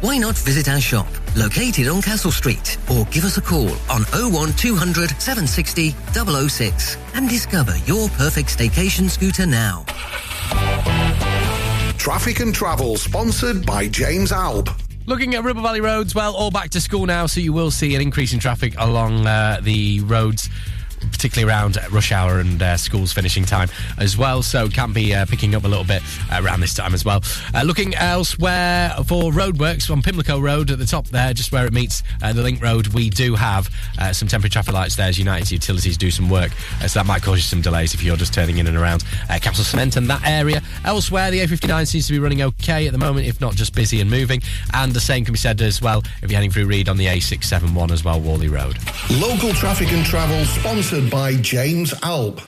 Why 0.00 0.16
not 0.16 0.36
visit 0.36 0.68
our 0.68 0.80
shop, 0.80 1.08
located 1.34 1.88
on 1.88 2.00
Castle 2.02 2.30
Street, 2.30 2.78
or 2.88 3.04
give 3.06 3.24
us 3.24 3.36
a 3.36 3.40
call 3.40 3.70
on 3.90 4.02
01200 4.12 5.10
760 5.20 5.90
006 6.48 6.96
and 7.14 7.28
discover 7.28 7.76
your 7.78 8.08
perfect 8.10 8.56
staycation 8.56 9.10
scooter 9.10 9.44
now. 9.44 9.84
Traffic 11.98 12.38
and 12.38 12.54
Travel, 12.54 12.96
sponsored 12.96 13.66
by 13.66 13.88
James 13.88 14.30
Alb. 14.30 14.70
Looking 15.06 15.34
at 15.34 15.42
Ribble 15.42 15.62
Valley 15.62 15.80
roads, 15.80 16.14
well, 16.14 16.32
all 16.32 16.52
back 16.52 16.70
to 16.70 16.80
school 16.80 17.04
now, 17.04 17.26
so 17.26 17.40
you 17.40 17.52
will 17.52 17.72
see 17.72 17.96
an 17.96 18.00
increase 18.00 18.32
in 18.32 18.38
traffic 18.38 18.74
along 18.78 19.26
uh, 19.26 19.58
the 19.62 19.98
roads. 20.02 20.48
Particularly 21.18 21.52
around 21.52 21.78
rush 21.90 22.12
hour 22.12 22.38
and 22.38 22.62
uh, 22.62 22.76
schools 22.76 23.12
finishing 23.12 23.44
time 23.44 23.68
as 23.98 24.16
well, 24.16 24.40
so 24.40 24.68
can 24.68 24.92
be 24.92 25.12
uh, 25.12 25.26
picking 25.26 25.56
up 25.56 25.64
a 25.64 25.68
little 25.68 25.82
bit 25.82 26.00
around 26.32 26.60
this 26.60 26.74
time 26.74 26.94
as 26.94 27.04
well. 27.04 27.20
Uh, 27.52 27.64
looking 27.64 27.92
elsewhere 27.96 28.90
for 29.04 29.32
roadworks 29.32 29.90
on 29.90 30.00
Pimlico 30.00 30.38
Road 30.38 30.70
at 30.70 30.78
the 30.78 30.86
top 30.86 31.08
there, 31.08 31.34
just 31.34 31.50
where 31.50 31.66
it 31.66 31.72
meets 31.72 32.04
uh, 32.22 32.32
the 32.32 32.40
Link 32.40 32.62
Road, 32.62 32.86
we 32.88 33.10
do 33.10 33.34
have 33.34 33.68
uh, 33.98 34.12
some 34.12 34.28
temporary 34.28 34.50
traffic 34.50 34.72
lights 34.72 34.94
there 34.94 35.08
as 35.08 35.18
United 35.18 35.50
Utilities 35.50 35.96
do 35.98 36.08
some 36.12 36.30
work, 36.30 36.52
uh, 36.80 36.86
so 36.86 37.00
that 37.00 37.06
might 37.06 37.20
cause 37.20 37.38
you 37.38 37.42
some 37.42 37.60
delays 37.60 37.94
if 37.94 38.02
you're 38.04 38.16
just 38.16 38.32
turning 38.32 38.58
in 38.58 38.68
and 38.68 38.76
around 38.76 39.02
uh, 39.28 39.40
Castle 39.42 39.64
Cement 39.64 39.96
and 39.96 40.08
that 40.08 40.22
area. 40.24 40.62
Elsewhere, 40.84 41.32
the 41.32 41.40
A59 41.40 41.84
seems 41.88 42.06
to 42.06 42.12
be 42.12 42.20
running 42.20 42.42
okay 42.42 42.86
at 42.86 42.92
the 42.92 42.98
moment, 42.98 43.26
if 43.26 43.40
not 43.40 43.56
just 43.56 43.74
busy 43.74 44.00
and 44.00 44.08
moving, 44.08 44.40
and 44.72 44.92
the 44.92 45.00
same 45.00 45.24
can 45.24 45.32
be 45.32 45.38
said 45.38 45.60
as 45.62 45.82
well 45.82 46.04
if 46.22 46.30
you're 46.30 46.36
heading 46.36 46.52
through 46.52 46.66
Reed 46.66 46.88
on 46.88 46.96
the 46.96 47.06
A671 47.06 47.90
as 47.90 48.04
well, 48.04 48.20
Whalley 48.20 48.48
Road. 48.48 48.78
Local 49.10 49.52
Traffic 49.52 49.90
and 49.92 50.06
Travel, 50.06 50.44
sponsored 50.44 51.07
by 51.10 51.34
James 51.34 51.94
Alb. 52.02 52.40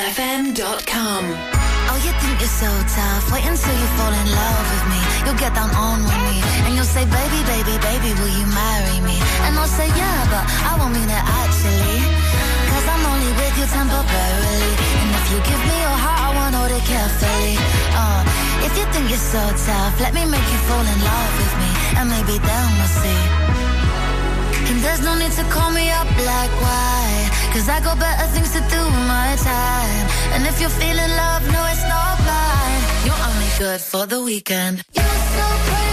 To 0.00 0.06
ribblefm.com. 0.06 1.24
Oh, 1.92 1.98
you 2.00 2.12
think 2.24 2.40
you're 2.40 2.48
so 2.48 2.70
tough? 2.88 3.24
Wait 3.32 3.44
until 3.44 3.76
you 3.76 3.88
fall 4.00 4.08
in 4.08 4.28
love 4.32 4.64
with 4.72 4.84
me. 4.88 5.00
You'll 5.28 5.36
get 5.36 5.52
down 5.52 5.68
on 5.76 6.00
one 6.00 6.24
knee 6.24 6.40
and 6.64 6.72
you'll 6.72 6.88
say, 6.88 7.04
baby, 7.04 7.40
baby, 7.44 7.76
baby, 7.84 8.10
will 8.16 8.32
you 8.32 8.46
marry 8.48 8.96
me? 9.04 9.20
And 9.44 9.52
I'll 9.60 9.68
say, 9.68 9.92
yeah, 9.92 10.20
but 10.32 10.44
I 10.64 10.80
won't 10.80 10.96
mean 10.96 11.04
it 11.04 11.24
actually. 11.44 12.00
Cause 12.72 12.86
I'm 12.88 13.04
only 13.12 13.28
with 13.44 13.54
you 13.60 13.66
temporarily. 13.68 14.64
And 15.04 15.08
if 15.20 15.24
you 15.36 15.38
give 15.44 15.62
me 15.68 15.76
your 15.84 15.98
heart, 16.00 16.20
I 16.24 16.28
want 16.32 16.54
hold 16.56 16.72
it 16.72 16.84
carefully. 16.88 17.60
Uh, 17.92 18.24
if 18.64 18.72
you 18.80 18.88
think 18.96 19.04
you're 19.12 19.20
so 19.20 19.42
tough, 19.52 20.00
let 20.00 20.16
me 20.16 20.24
make 20.24 20.48
you 20.48 20.60
fall 20.64 20.80
in 20.80 20.98
love 21.04 21.32
with 21.36 21.54
me. 21.60 21.70
And 22.00 22.06
maybe 22.08 22.40
then 22.40 22.66
we'll 22.72 22.94
see. 23.04 23.49
And 24.70 24.78
there's 24.84 25.02
no 25.02 25.18
need 25.18 25.32
to 25.32 25.42
call 25.50 25.72
me 25.72 25.90
up 25.90 26.06
like 26.32 26.52
why? 26.62 27.28
Cause 27.52 27.68
I 27.68 27.80
got 27.80 27.98
better 27.98 28.26
things 28.34 28.52
to 28.52 28.60
do 28.74 28.80
with 28.94 29.06
my 29.16 29.34
time. 29.42 30.06
And 30.34 30.46
if 30.46 30.60
you're 30.60 30.76
feeling 30.82 31.12
love, 31.22 31.42
no 31.54 31.60
it's 31.72 31.84
not 31.92 32.14
blind 32.22 32.82
You're 33.04 33.22
only 33.28 33.50
good 33.58 33.80
for 33.80 34.06
the 34.06 34.22
weekend. 34.22 34.84
You're 34.94 35.22
so 35.38 35.46
crazy 35.66 35.90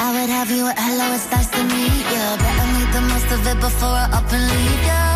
I 0.00 0.08
would 0.14 0.30
have 0.30 0.50
you 0.50 0.66
at 0.66 0.78
hello, 0.78 1.06
it's 1.14 1.30
nice 1.30 1.50
to 1.54 1.62
meet 1.62 2.06
ya. 2.14 2.36
Better 2.42 2.68
make 2.74 2.90
the 2.96 3.02
most 3.12 3.28
of 3.36 3.46
it 3.46 3.60
before 3.60 3.96
I 4.02 4.08
up 4.18 4.32
and 4.32 4.44
leave 4.50 4.86
ya 4.86 5.07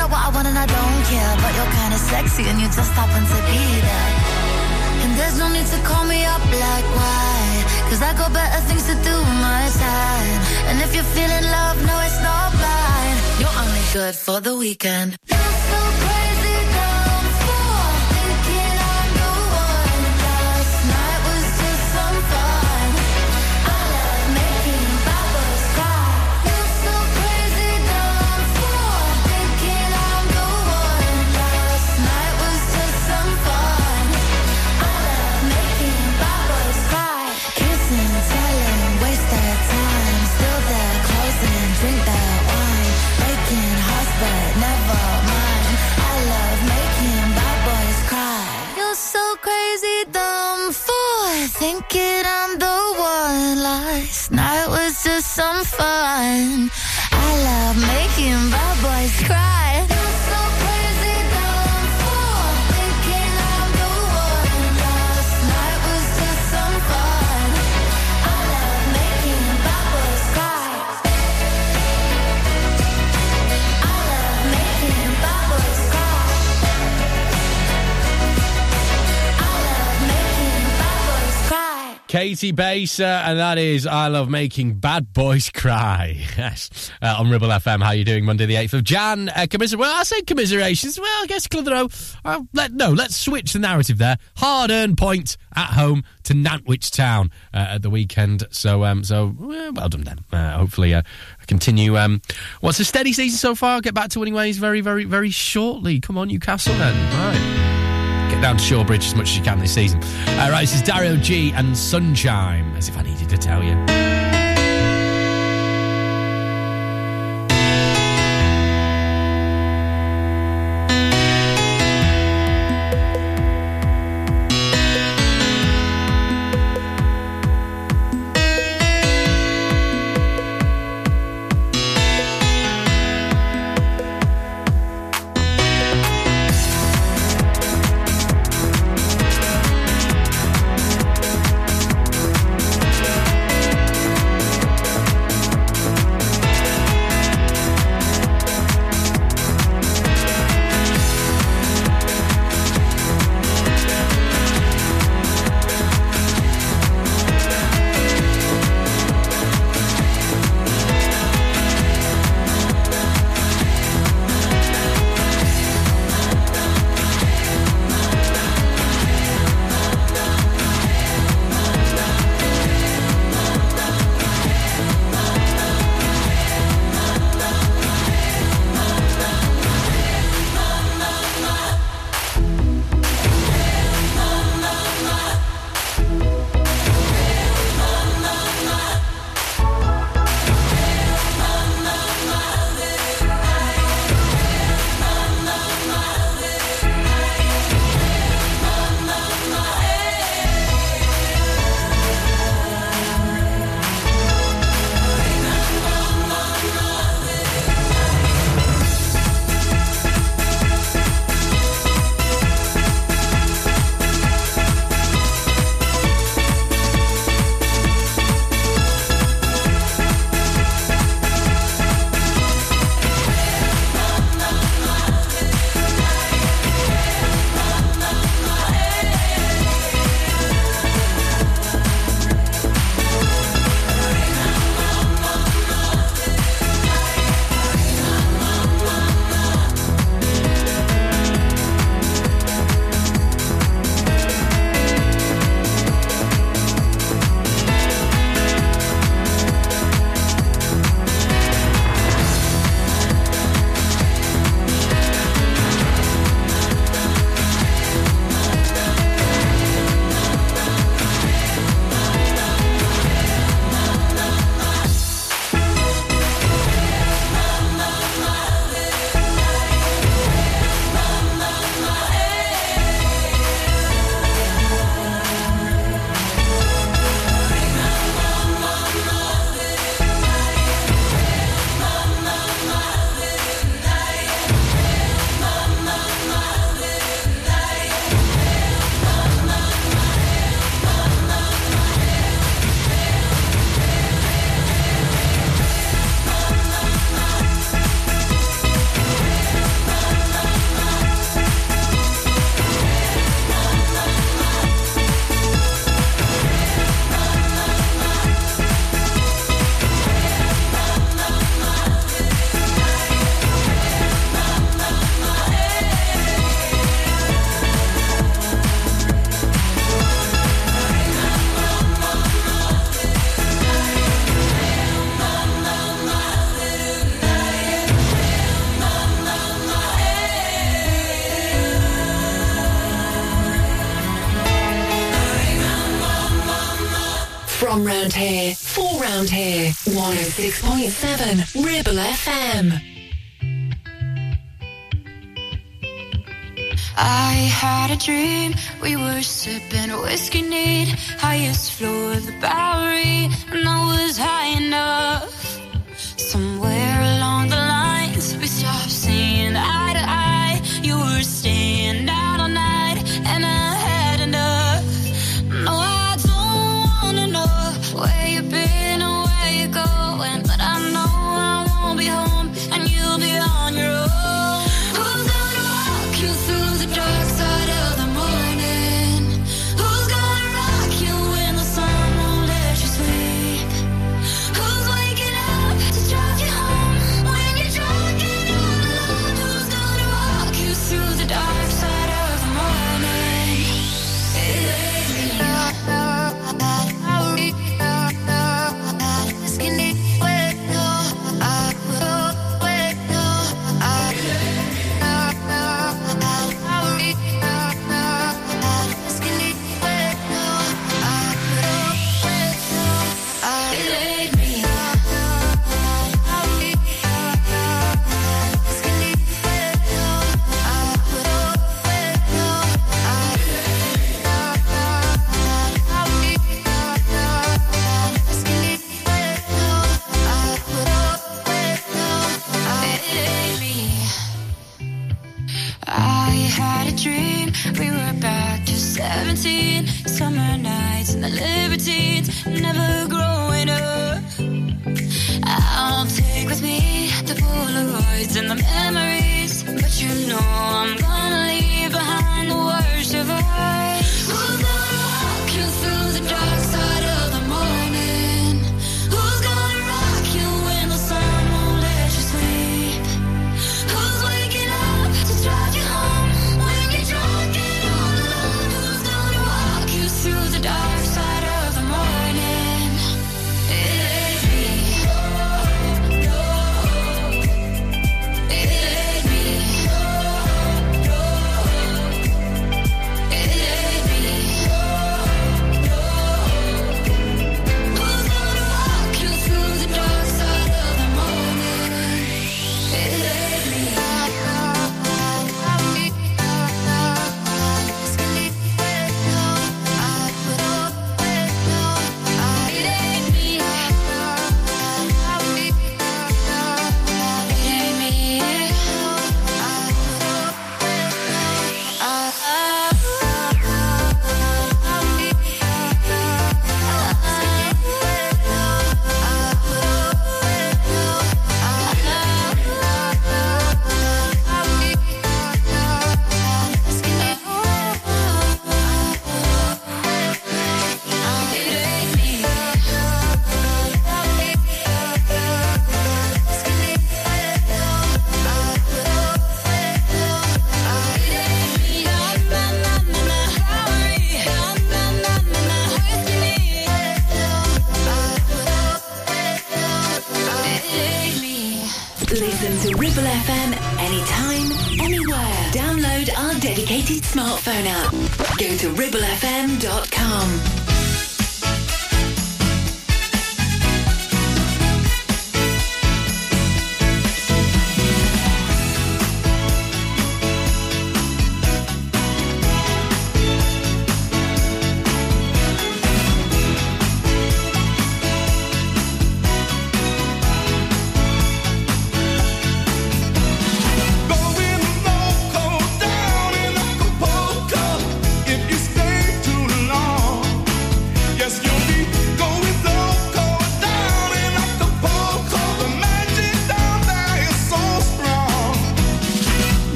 know 0.00 0.08
what 0.08 0.22
I 0.26 0.30
want 0.34 0.46
and 0.48 0.56
I 0.56 0.66
don't 0.76 1.00
care 1.12 1.32
But 1.44 1.52
you're 1.56 1.72
kinda 1.78 1.98
sexy 2.12 2.44
and 2.50 2.56
you 2.62 2.68
just 2.78 2.92
happen 3.00 3.22
to 3.32 3.38
be 3.50 3.62
there. 3.88 4.12
And 5.02 5.10
there's 5.18 5.36
no 5.42 5.46
need 5.56 5.68
to 5.74 5.78
call 5.88 6.04
me 6.12 6.20
up 6.34 6.42
like 6.66 6.86
why? 6.98 7.40
Cause 7.88 8.02
I 8.08 8.12
got 8.20 8.32
better 8.32 8.62
things 8.68 8.84
to 8.90 8.96
do 9.10 9.16
my 9.46 9.62
time. 9.86 10.40
And 10.68 10.76
if 10.84 10.90
you're 10.94 11.10
feeling 11.16 11.46
love, 11.56 11.76
no 11.88 11.94
it's 12.06 12.20
not 12.28 12.48
blind 12.60 13.16
You're 13.40 13.56
only 13.62 13.84
good 13.96 14.14
for 14.14 14.38
the 14.46 14.54
weekend 14.64 15.19
fun. 56.10 56.70
I 57.12 57.28
love 57.46 57.76
making 57.94 58.42
bad 58.50 58.76
boys 58.82 59.14
cry 59.28 59.59
Katie 82.10 82.50
Baser, 82.50 83.04
and 83.04 83.38
that 83.38 83.56
is 83.56 83.86
I 83.86 84.08
Love 84.08 84.28
Making 84.28 84.74
Bad 84.80 85.12
Boys 85.12 85.48
Cry. 85.48 86.16
Yes, 86.36 86.90
uh, 87.00 87.14
on 87.18 87.30
Ribble 87.30 87.46
FM. 87.48 87.80
How 87.82 87.90
are 87.90 87.94
you 87.94 88.04
doing? 88.04 88.24
Monday 88.24 88.46
the 88.46 88.54
8th 88.56 88.72
of 88.72 88.82
Jan. 88.84 89.28
Uh, 89.28 89.46
commiser- 89.48 89.78
well, 89.78 89.94
I 89.94 90.02
say 90.02 90.20
commiserations. 90.22 90.98
Well, 90.98 91.22
I 91.22 91.26
guess 91.28 91.46
Clitheroe. 91.46 91.88
Uh, 92.24 92.40
let, 92.52 92.72
no, 92.72 92.90
let's 92.90 93.14
switch 93.14 93.52
the 93.52 93.60
narrative 93.60 93.98
there. 93.98 94.16
Hard 94.38 94.72
earned 94.72 94.98
point 94.98 95.36
at 95.54 95.66
home 95.74 96.02
to 96.24 96.34
Nantwich 96.34 96.90
Town 96.90 97.30
uh, 97.54 97.58
at 97.58 97.82
the 97.82 97.90
weekend. 97.90 98.42
So, 98.50 98.84
um, 98.84 99.04
so 99.04 99.32
well, 99.38 99.72
well 99.72 99.88
done 99.88 100.02
then. 100.02 100.18
Uh, 100.32 100.58
hopefully, 100.58 100.92
uh, 100.94 101.02
continue. 101.46 101.96
Um, 101.96 102.22
what's 102.60 102.80
a 102.80 102.84
steady 102.84 103.12
season 103.12 103.38
so 103.38 103.54
far? 103.54 103.80
Get 103.82 103.94
back 103.94 104.08
to 104.10 104.18
winning 104.18 104.34
ways 104.34 104.58
very, 104.58 104.80
very, 104.80 105.04
very 105.04 105.30
shortly. 105.30 106.00
Come 106.00 106.18
on, 106.18 106.26
Newcastle 106.26 106.74
then. 106.74 106.96
Right. 107.12 107.79
Get 108.30 108.42
down 108.42 108.56
to 108.56 108.62
Shawbridge 108.62 109.06
as 109.06 109.14
much 109.14 109.30
as 109.30 109.36
you 109.36 109.42
can 109.42 109.58
this 109.58 109.74
season. 109.74 110.00
All 110.38 110.50
right, 110.50 110.60
this 110.60 110.74
is 110.74 110.82
Dario 110.82 111.16
G 111.16 111.52
and 111.52 111.76
Sunshine, 111.76 112.74
as 112.76 112.88
if 112.88 112.96
I 112.96 113.02
needed 113.02 113.28
to 113.28 113.36
tell 113.36 113.62
you. 113.62 113.74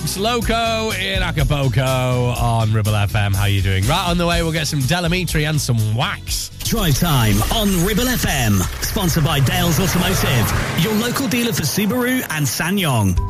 Tops, 0.00 0.18
Loco 0.18 0.90
in 0.92 1.22
Acapulco 1.22 2.34
on 2.38 2.72
Ribble 2.72 2.92
FM. 2.92 3.34
How 3.34 3.42
are 3.42 3.48
you 3.48 3.60
doing? 3.62 3.84
Right 3.86 4.08
on 4.08 4.18
the 4.18 4.26
way, 4.26 4.42
we'll 4.42 4.52
get 4.52 4.66
some 4.66 4.80
Del 4.80 5.04
Amitri 5.04 5.48
and 5.48 5.60
some 5.60 5.94
wax. 5.94 6.50
Drive 6.64 6.98
time 6.98 7.42
on 7.52 7.84
Ribble 7.84 8.04
FM. 8.04 8.60
Sponsored 8.84 9.24
by 9.24 9.40
Dales 9.40 9.80
Automotive, 9.80 10.82
your 10.82 10.94
local 10.94 11.28
dealer 11.28 11.52
for 11.52 11.62
Subaru 11.62 12.24
and 12.30 12.46
SsangYong. 12.46 13.29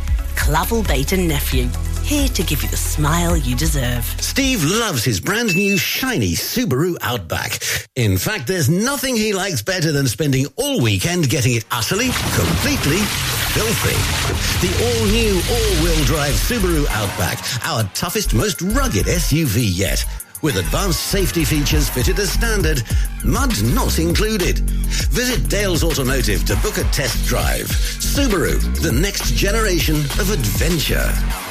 Clavel 0.51 0.83
Bait 0.83 1.13
and 1.13 1.29
Nephew, 1.29 1.69
here 2.03 2.27
to 2.27 2.43
give 2.43 2.61
you 2.61 2.67
the 2.67 2.75
smile 2.75 3.37
you 3.37 3.55
deserve. 3.55 4.03
Steve 4.19 4.61
loves 4.65 5.01
his 5.01 5.21
brand 5.21 5.55
new 5.55 5.77
shiny 5.77 6.33
Subaru 6.33 6.97
Outback. 7.01 7.59
In 7.95 8.17
fact, 8.17 8.47
there's 8.47 8.69
nothing 8.69 9.15
he 9.15 9.31
likes 9.31 9.61
better 9.61 9.93
than 9.93 10.09
spending 10.09 10.47
all 10.57 10.81
weekend 10.81 11.29
getting 11.29 11.53
it 11.55 11.63
utterly, 11.71 12.09
completely 12.35 12.99
filthy. 13.55 13.95
The 14.59 14.73
all-new 14.83 15.35
all-wheel 15.55 16.03
drive 16.03 16.33
Subaru 16.33 16.85
Outback, 16.89 17.39
our 17.65 17.85
toughest, 17.93 18.33
most 18.33 18.61
rugged 18.61 19.05
SUV 19.05 19.61
yet. 19.63 20.05
With 20.41 20.55
advanced 20.55 21.01
safety 21.01 21.45
features 21.45 21.87
fitted 21.87 22.17
as 22.17 22.31
standard, 22.31 22.81
mud 23.23 23.51
not 23.75 23.99
included. 23.99 24.59
Visit 25.11 25.47
Dales 25.49 25.83
Automotive 25.83 26.45
to 26.45 26.55
book 26.57 26.79
a 26.79 26.83
test 26.85 27.27
drive. 27.27 27.67
Subaru, 27.67 28.59
the 28.81 28.91
next 28.91 29.35
generation 29.35 29.97
of 30.19 30.31
adventure. 30.31 31.50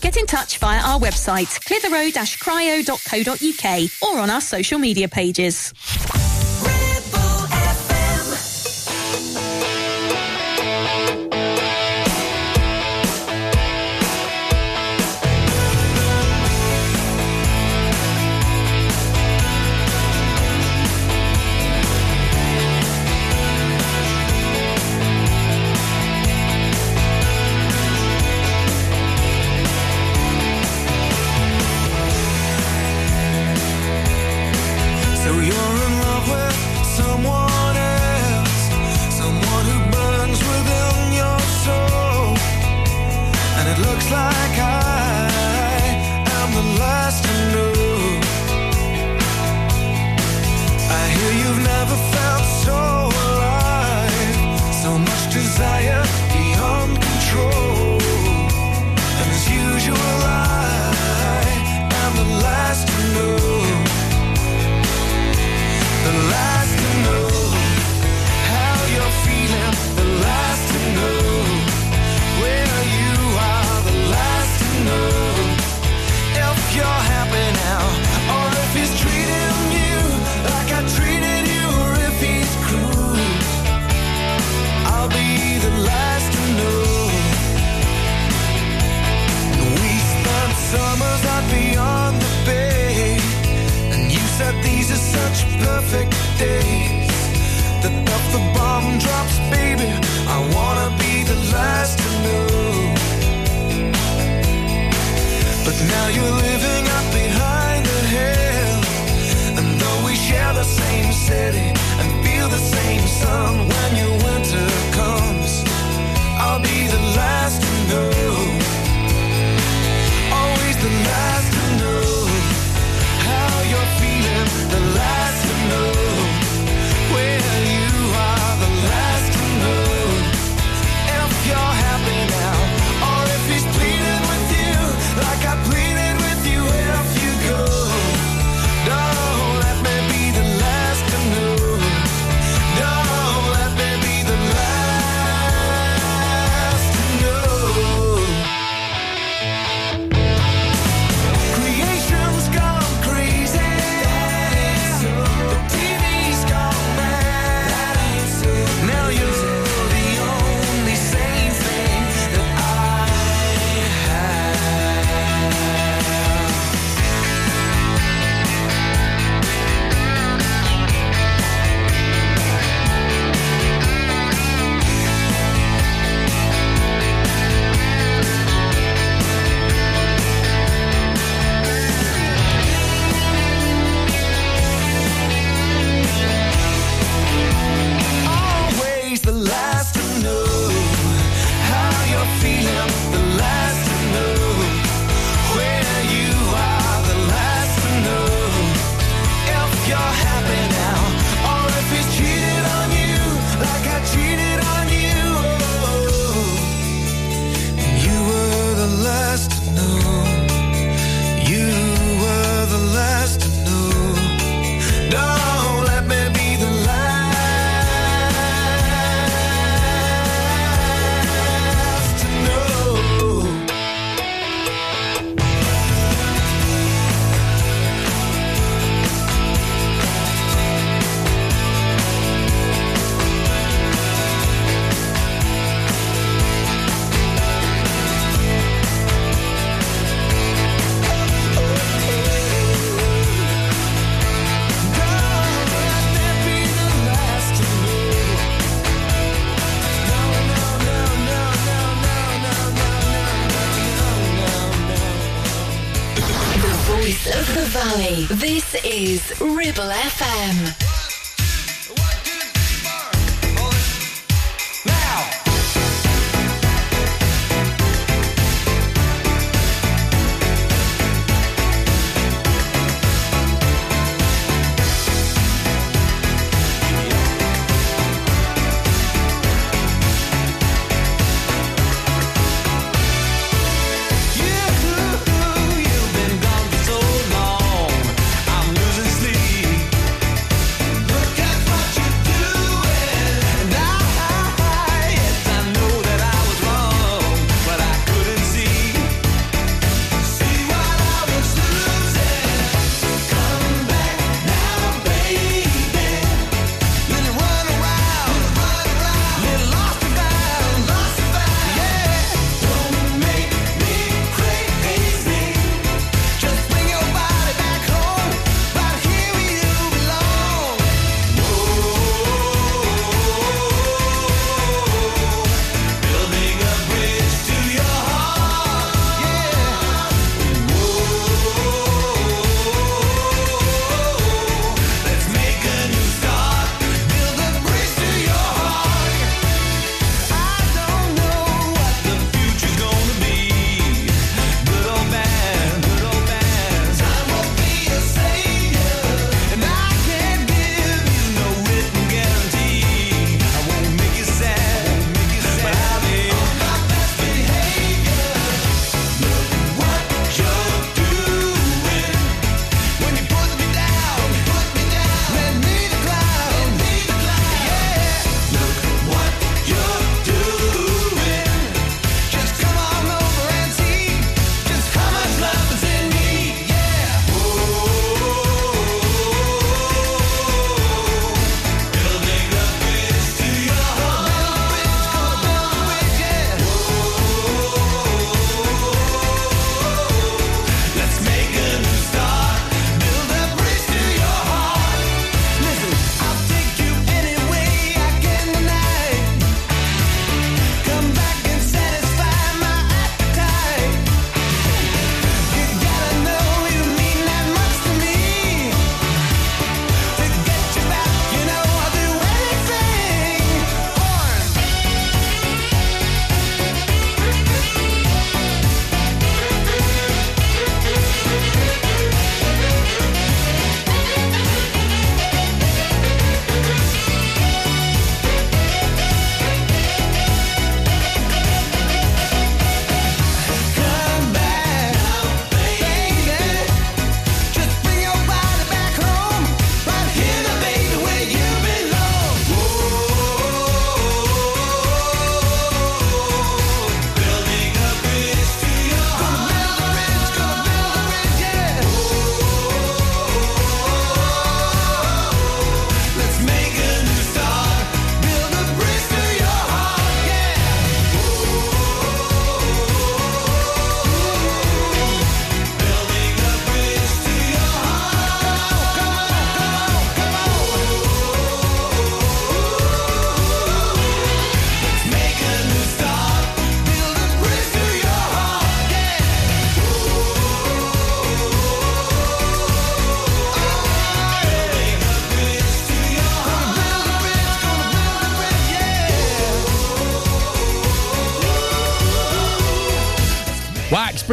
Get 0.01 0.17
in 0.17 0.25
touch 0.25 0.57
via 0.57 0.81
our 0.81 0.99
website, 0.99 1.63
clitheroe-cryo.co.uk 1.63 3.91
or 4.01 4.19
on 4.19 4.31
our 4.31 4.41
social 4.41 4.79
media 4.79 5.07
pages. 5.07 5.71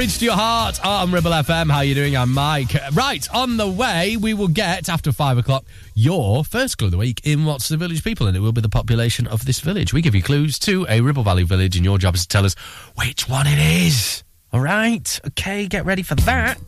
To 0.08 0.24
your 0.24 0.34
heart. 0.34 0.80
I'm 0.82 1.14
Ribble 1.14 1.30
FM. 1.30 1.70
How 1.70 1.80
you 1.82 1.94
doing? 1.94 2.16
I'm 2.16 2.32
Mike. 2.32 2.74
Right, 2.92 3.28
on 3.32 3.56
the 3.56 3.68
way, 3.68 4.16
we 4.16 4.34
will 4.34 4.48
get, 4.48 4.88
after 4.88 5.12
five 5.12 5.38
o'clock, 5.38 5.64
your 5.94 6.44
first 6.44 6.78
clue 6.78 6.86
of 6.86 6.92
the 6.92 6.98
week 6.98 7.20
in 7.24 7.44
What's 7.44 7.68
the 7.68 7.76
Village 7.76 8.02
People, 8.02 8.26
and 8.26 8.36
it 8.36 8.40
will 8.40 8.50
be 8.50 8.60
the 8.60 8.68
population 8.68 9.28
of 9.28 9.44
this 9.44 9.60
village. 9.60 9.92
We 9.92 10.00
give 10.00 10.16
you 10.16 10.22
clues 10.22 10.58
to 10.60 10.86
a 10.88 11.02
Ribble 11.02 11.22
Valley 11.22 11.44
village, 11.44 11.76
and 11.76 11.84
your 11.84 11.98
job 11.98 12.16
is 12.16 12.22
to 12.22 12.28
tell 12.28 12.44
us 12.44 12.54
which 12.96 13.28
one 13.28 13.46
it 13.46 13.58
is. 13.58 14.24
All 14.52 14.60
right, 14.60 15.20
okay, 15.28 15.68
get 15.68 15.84
ready 15.84 16.02
for 16.02 16.16
that. 16.16 16.58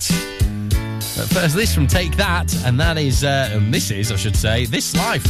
But 1.17 1.29
first, 1.29 1.57
this 1.57 1.75
from 1.75 1.89
Take 1.89 2.17
That, 2.19 2.55
and 2.65 2.79
that 2.79 2.99
is, 2.99 3.25
uh, 3.25 3.49
and 3.53 3.75
this 3.75 3.91
is, 3.91 4.13
I 4.13 4.17
should 4.17 4.37
say, 4.37 4.67
This 4.67 4.95
Life. 4.95 5.27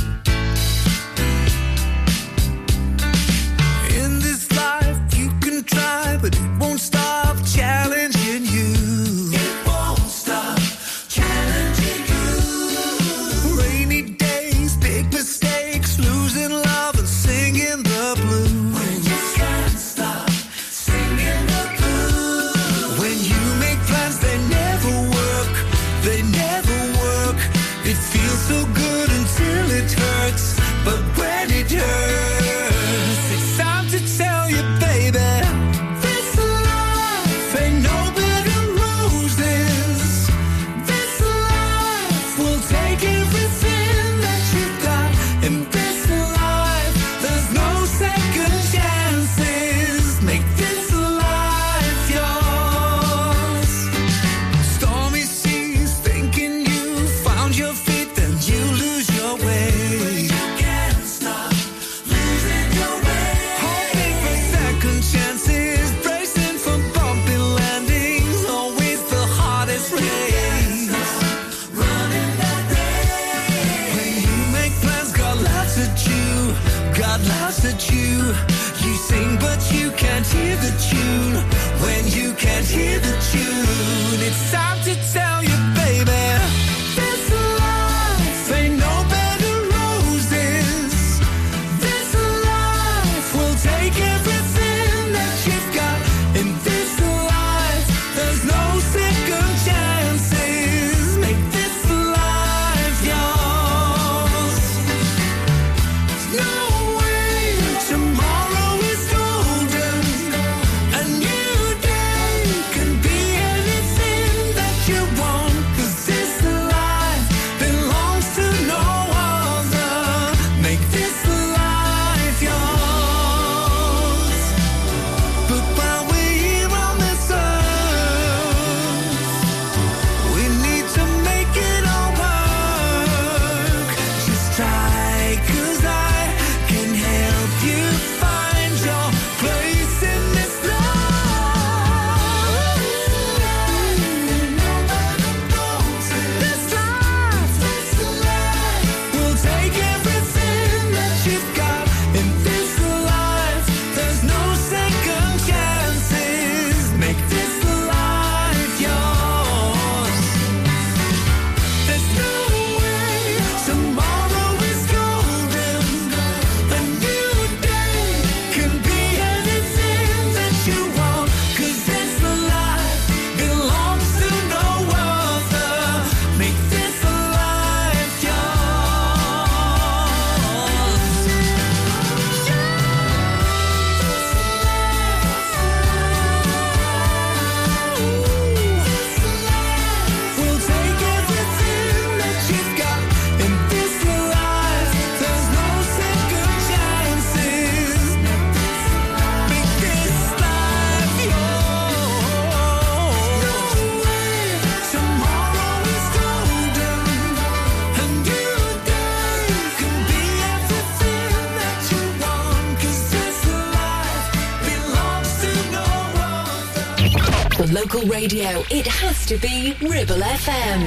radio, 218.33 218.63
it 218.71 218.87
has 218.87 219.27
to 219.27 219.37
be 219.39 219.75
Ribble 219.81 220.23
FM. 220.23 220.81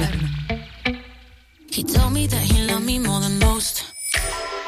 He 1.70 1.82
told 1.82 2.12
me 2.12 2.26
that 2.26 2.40
he 2.40 2.66
loved 2.66 2.86
me 2.86 2.98
more 2.98 3.20
than 3.20 3.38
most, 3.38 3.92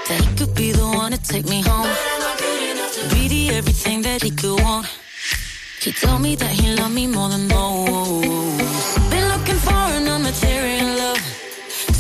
that 0.09 0.21
he 0.21 0.37
could 0.37 0.55
be 0.55 0.73
the 0.73 0.85
one 0.85 1.13
to 1.13 1.19
take 1.23 1.47
me 1.47 1.63
home, 1.63 1.89
be 3.15 3.29
the 3.29 3.51
everything 3.57 4.03
that 4.03 4.23
he 4.23 4.31
could 4.31 4.61
want. 4.61 4.87
He 5.81 5.93
told 5.93 6.21
me 6.21 6.35
that 6.37 6.51
he 6.51 6.75
loved 6.75 6.95
me 6.95 7.07
more 7.07 7.29
than 7.29 7.49
most. 7.49 9.11
Been 9.11 9.27
looking 9.33 9.61
for 9.67 9.83
an 9.97 10.23
material 10.23 10.89
love. 10.99 11.21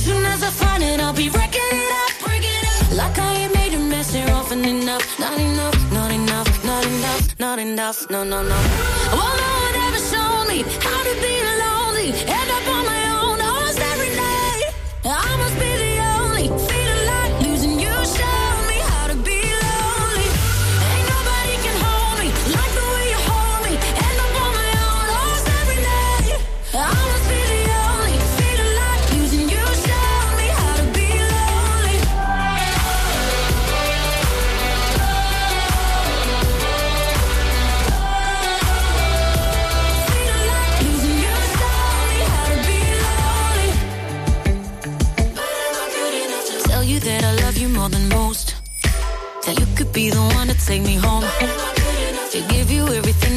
Soon 0.05 0.25
as 0.27 0.43
I 0.43 0.51
find 0.51 0.83
it, 0.83 1.01
I'll 1.01 1.15
be 1.15 1.31
wrecking 1.31 1.71
it 1.81 1.93
up. 2.03 2.13
breaking 2.25 2.65
up. 2.73 2.97
Like 3.01 3.19
I 3.19 3.33
ain't 3.41 3.55
made 3.55 3.73
a 3.75 3.79
mess 3.79 4.13
here 4.13 4.31
often 4.31 4.65
enough. 4.65 5.19
Not 5.19 5.39
enough, 5.39 5.93
not 5.93 6.11
enough, 6.11 6.65
not 6.65 6.85
enough, 6.85 7.39
not 7.39 7.59
enough. 7.59 8.11
No, 8.11 8.25
no, 8.25 8.43
no. 8.43 8.57
I 8.57 9.15
won't 9.19 9.37
know 9.41 9.53
whatever 9.63 10.26
how 10.65 11.03
to 11.05 11.21
be 11.21 11.46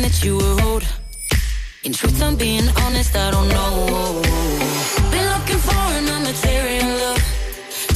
that 0.10 0.26
you 0.26 0.38
were 0.38 0.58
owed. 0.70 0.86
In 1.84 1.94
truth, 1.94 2.22
I'm 2.22 2.36
being 2.36 2.68
honest, 2.84 3.16
I 3.16 3.32
don't 3.32 3.50
know. 3.50 4.22
Been 5.12 5.28
looking 5.34 5.62
for 5.68 5.84
an 5.98 6.08
material 6.24 6.90
love. 7.04 7.24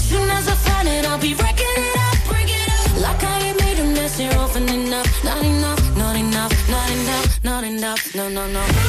Soon 0.09 0.30
as 0.30 0.47
I 0.47 0.55
find 0.68 0.88
it, 0.88 1.05
I'll 1.05 1.20
be 1.20 1.34
wrecking 1.34 1.76
it 1.89 1.97
up, 2.07 2.18
break 2.30 2.49
it 2.49 2.70
up. 2.78 3.01
Like 3.05 3.24
I 3.24 3.39
ain't 3.47 3.59
made 3.59 3.80
a 3.80 3.86
mess 3.95 4.18
here 4.18 4.36
often 4.38 4.70
enough. 4.70 5.11
Not 5.24 5.43
enough, 5.43 5.97
not 5.97 6.16
enough, 6.16 6.55
not 6.70 6.89
enough, 6.97 7.43
not 7.43 7.64
enough. 7.64 8.16
No, 8.16 8.30
no, 8.30 8.47
no 8.47 8.82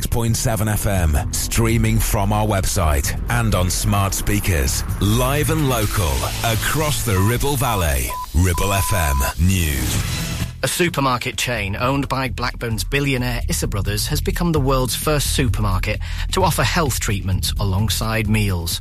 106.7 0.00 0.34
FM, 0.74 1.34
streaming 1.34 1.98
from 1.98 2.32
our 2.32 2.46
website 2.46 3.20
and 3.30 3.54
on 3.54 3.68
smart 3.70 4.14
speakers. 4.14 4.82
Live 5.00 5.50
and 5.50 5.68
local 5.68 6.12
across 6.44 7.04
the 7.04 7.18
Ribble 7.18 7.56
Valley. 7.56 8.08
Ribble 8.34 8.72
FM 8.72 9.40
News. 9.46 10.30
A 10.62 10.68
supermarket 10.68 11.36
chain 11.36 11.76
owned 11.76 12.08
by 12.08 12.28
Blackburn's 12.28 12.84
billionaire 12.84 13.40
Issa 13.48 13.66
Brothers 13.66 14.06
has 14.08 14.20
become 14.20 14.52
the 14.52 14.60
world's 14.60 14.94
first 14.94 15.34
supermarket 15.34 16.00
to 16.32 16.44
offer 16.44 16.62
health 16.62 17.00
treatments 17.00 17.52
alongside 17.58 18.28
meals. 18.28 18.80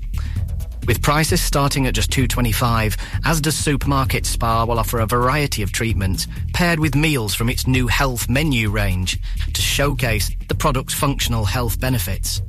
With 0.89 1.03
prices 1.03 1.39
starting 1.39 1.85
at 1.85 1.93
just 1.93 2.09
2.25, 2.09 2.97
Asda's 3.23 3.55
supermarket 3.55 4.25
Spa 4.25 4.65
will 4.65 4.79
offer 4.79 4.97
a 4.97 5.05
variety 5.05 5.61
of 5.61 5.71
treatments 5.71 6.25
paired 6.51 6.79
with 6.79 6.95
meals 6.95 7.35
from 7.35 7.47
its 7.47 7.67
new 7.67 7.85
health 7.85 8.27
menu 8.27 8.71
range 8.71 9.19
to 9.53 9.61
showcase 9.61 10.31
the 10.47 10.55
product's 10.55 10.95
functional 10.95 11.45
health 11.45 11.79
benefits. 11.79 12.41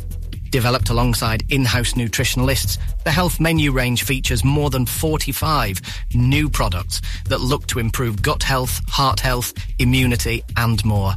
Developed 0.48 0.88
alongside 0.88 1.44
in-house 1.50 1.92
nutritionalists, 1.92 2.78
the 3.04 3.10
health 3.10 3.40
menu 3.40 3.72
range 3.72 4.04
features 4.04 4.42
more 4.42 4.70
than 4.70 4.86
45 4.86 5.82
new 6.14 6.48
products 6.48 7.02
that 7.26 7.42
look 7.42 7.66
to 7.66 7.78
improve 7.78 8.22
gut 8.22 8.42
health, 8.42 8.80
heart 8.88 9.20
health, 9.20 9.52
immunity 9.78 10.42
and 10.56 10.82
more. 10.82 11.12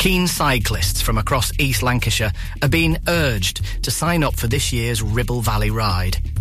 Keen 0.00 0.26
cyclists 0.26 1.00
from 1.00 1.18
across 1.18 1.52
East 1.60 1.84
Lancashire 1.84 2.32
are 2.62 2.68
being 2.68 2.98
urged 3.06 3.60
to 3.84 3.92
sign 3.92 4.24
up 4.24 4.34
for 4.34 4.48
this 4.48 4.72
year's 4.72 5.00
Ribble 5.02 5.42
Valley 5.42 5.70
Ride. 5.70 6.31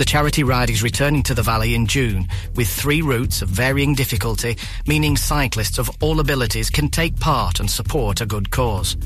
The 0.00 0.06
charity 0.06 0.44
ride 0.44 0.70
is 0.70 0.82
returning 0.82 1.22
to 1.24 1.34
the 1.34 1.42
valley 1.42 1.74
in 1.74 1.86
June 1.86 2.26
with 2.54 2.70
three 2.70 3.02
routes 3.02 3.42
of 3.42 3.50
varying 3.50 3.94
difficulty, 3.94 4.56
meaning 4.86 5.14
cyclists 5.14 5.76
of 5.76 5.90
all 6.00 6.20
abilities 6.20 6.70
can 6.70 6.88
take 6.88 7.20
part 7.20 7.60
and 7.60 7.70
support 7.70 8.22
a 8.22 8.26
good 8.26 8.50
cause. 8.50 8.96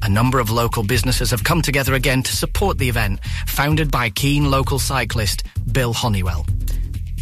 A 0.00 0.08
number 0.08 0.40
of 0.40 0.50
local 0.50 0.84
businesses 0.84 1.30
have 1.32 1.44
come 1.44 1.60
together 1.60 1.92
again 1.92 2.22
to 2.22 2.34
support 2.34 2.78
the 2.78 2.88
event, 2.88 3.20
founded 3.46 3.90
by 3.90 4.08
keen 4.08 4.50
local 4.50 4.78
cyclist 4.78 5.42
Bill 5.70 5.92
Honeywell. 5.92 6.46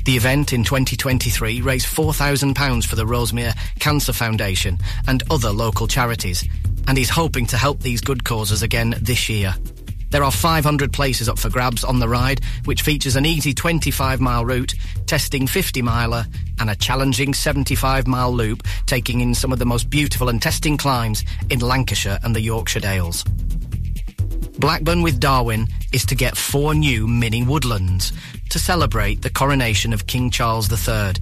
The 0.04 0.16
event 0.16 0.52
in 0.52 0.62
2023 0.62 1.62
raised 1.62 1.88
£4,000 1.88 2.86
for 2.86 2.94
the 2.94 3.06
Rosemere 3.06 3.54
Cancer 3.80 4.12
Foundation 4.12 4.78
and 5.08 5.24
other 5.32 5.50
local 5.50 5.88
charities, 5.88 6.48
and 6.86 6.96
he's 6.96 7.10
hoping 7.10 7.46
to 7.46 7.56
help 7.56 7.80
these 7.80 8.00
good 8.00 8.22
causes 8.22 8.62
again 8.62 8.94
this 9.00 9.28
year. 9.28 9.56
There 10.10 10.24
are 10.24 10.32
500 10.32 10.92
places 10.92 11.28
up 11.28 11.38
for 11.38 11.50
grabs 11.50 11.84
on 11.84 12.00
the 12.00 12.08
ride, 12.08 12.40
which 12.64 12.82
features 12.82 13.16
an 13.16 13.24
easy 13.24 13.54
25 13.54 14.20
mile 14.20 14.44
route, 14.44 14.74
testing 15.06 15.46
50 15.46 15.82
miler, 15.82 16.26
and 16.58 16.68
a 16.68 16.76
challenging 16.76 17.32
75 17.32 18.06
mile 18.06 18.32
loop, 18.32 18.64
taking 18.86 19.20
in 19.20 19.34
some 19.34 19.52
of 19.52 19.58
the 19.58 19.66
most 19.66 19.88
beautiful 19.88 20.28
and 20.28 20.42
testing 20.42 20.76
climbs 20.76 21.24
in 21.48 21.60
Lancashire 21.60 22.18
and 22.24 22.34
the 22.34 22.40
Yorkshire 22.40 22.80
Dales. 22.80 23.24
Blackburn 24.58 25.00
with 25.02 25.20
Darwen 25.20 25.70
is 25.92 26.04
to 26.06 26.14
get 26.14 26.36
four 26.36 26.74
new 26.74 27.06
mini 27.06 27.42
woodlands 27.42 28.12
to 28.50 28.58
celebrate 28.58 29.22
the 29.22 29.30
coronation 29.30 29.92
of 29.92 30.06
King 30.06 30.30
Charles 30.30 30.70
III. 30.70 31.14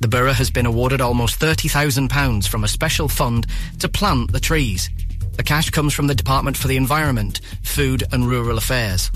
The 0.00 0.08
borough 0.08 0.32
has 0.32 0.50
been 0.50 0.66
awarded 0.66 1.00
almost 1.00 1.40
£30,000 1.40 2.48
from 2.48 2.64
a 2.64 2.68
special 2.68 3.08
fund 3.08 3.46
to 3.80 3.88
plant 3.88 4.32
the 4.32 4.40
trees. 4.40 4.88
The 5.40 5.44
cash 5.44 5.70
comes 5.70 5.94
from 5.94 6.06
the 6.06 6.14
Department 6.14 6.54
for 6.54 6.68
the 6.68 6.76
Environment, 6.76 7.40
Food 7.62 8.04
and 8.12 8.28
Rural 8.28 8.58
Affairs. 8.58 9.10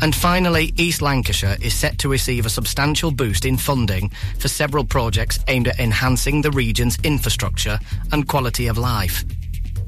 And 0.00 0.14
finally, 0.14 0.72
East 0.76 1.02
Lancashire 1.02 1.56
is 1.60 1.74
set 1.74 1.98
to 1.98 2.08
receive 2.08 2.46
a 2.46 2.48
substantial 2.48 3.10
boost 3.10 3.44
in 3.44 3.56
funding 3.56 4.12
for 4.38 4.46
several 4.46 4.84
projects 4.84 5.40
aimed 5.48 5.66
at 5.66 5.80
enhancing 5.80 6.42
the 6.42 6.52
region's 6.52 6.98
infrastructure 7.02 7.80
and 8.12 8.28
quality 8.28 8.68
of 8.68 8.78
life. 8.78 9.24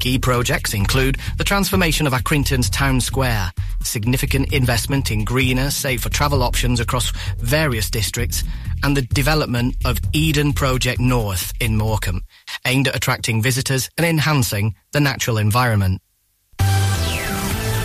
Key 0.01 0.19
projects 0.19 0.73
include 0.73 1.19
the 1.37 1.45
transformation 1.45 2.07
of 2.07 2.15
Accrington's 2.15 2.71
town 2.71 3.03
square, 3.03 3.53
significant 3.83 4.51
investment 4.51 5.11
in 5.11 5.25
greener, 5.25 5.71
safer 5.71 6.09
travel 6.09 6.43
options 6.43 6.81
across 6.81 7.11
various 7.37 7.91
districts, 7.91 8.43
and 8.83 8.97
the 8.97 9.03
development 9.03 9.77
of 9.85 9.99
Eden 10.15 10.55
Project 10.55 11.01
North 11.01 11.53
in 11.61 11.77
Morecambe, 11.77 12.25
aimed 12.67 12.89
at 12.89 12.97
attracting 12.97 13.43
visitors 13.43 13.91
and 13.99 14.07
enhancing 14.07 14.75
the 14.93 15.01
natural 15.01 15.37
environment. 15.37 16.01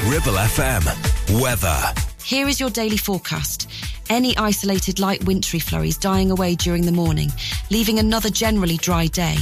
Ribble 0.05 0.37
FM. 0.39 1.41
Weather. 1.41 1.93
Here 2.23 2.47
is 2.47 2.61
your 2.61 2.69
daily 2.69 2.97
forecast. 2.97 3.69
Any 4.09 4.37
isolated 4.37 4.99
light 4.99 5.25
wintry 5.25 5.59
flurries 5.59 5.97
dying 5.97 6.31
away 6.31 6.55
during 6.55 6.85
the 6.85 6.93
morning, 6.93 7.29
leaving 7.69 7.99
another 7.99 8.29
generally 8.29 8.77
dry 8.77 9.07
day. 9.07 9.35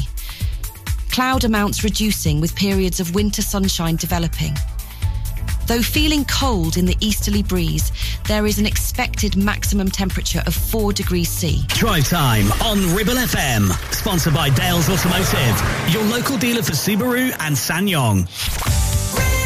Cloud 1.13 1.43
amounts 1.43 1.83
reducing 1.83 2.41
with 2.41 2.55
periods 2.55 2.99
of 2.99 3.13
winter 3.13 3.43
sunshine 3.43 3.97
developing. 3.97 4.57
Though 5.67 5.83
feeling 5.83 6.25
cold 6.25 6.75
in 6.75 6.87
the 6.87 6.97
easterly 7.01 7.43
breeze, 7.43 7.91
there 8.27 8.47
is 8.47 8.57
an 8.57 8.65
expected 8.65 9.37
maximum 9.37 9.91
temperature 9.91 10.41
of 10.47 10.55
4 10.55 10.91
degrees 10.91 11.29
C. 11.29 11.63
Drive 11.67 12.09
time 12.09 12.51
on 12.63 12.95
Ribble 12.95 13.13
FM. 13.13 13.69
Sponsored 13.93 14.33
by 14.33 14.49
Dales 14.49 14.89
Automotive, 14.89 15.93
your 15.93 16.03
local 16.05 16.35
dealer 16.35 16.63
for 16.63 16.71
Subaru 16.71 17.31
and 17.41 17.55
SsangYong. 17.55 19.42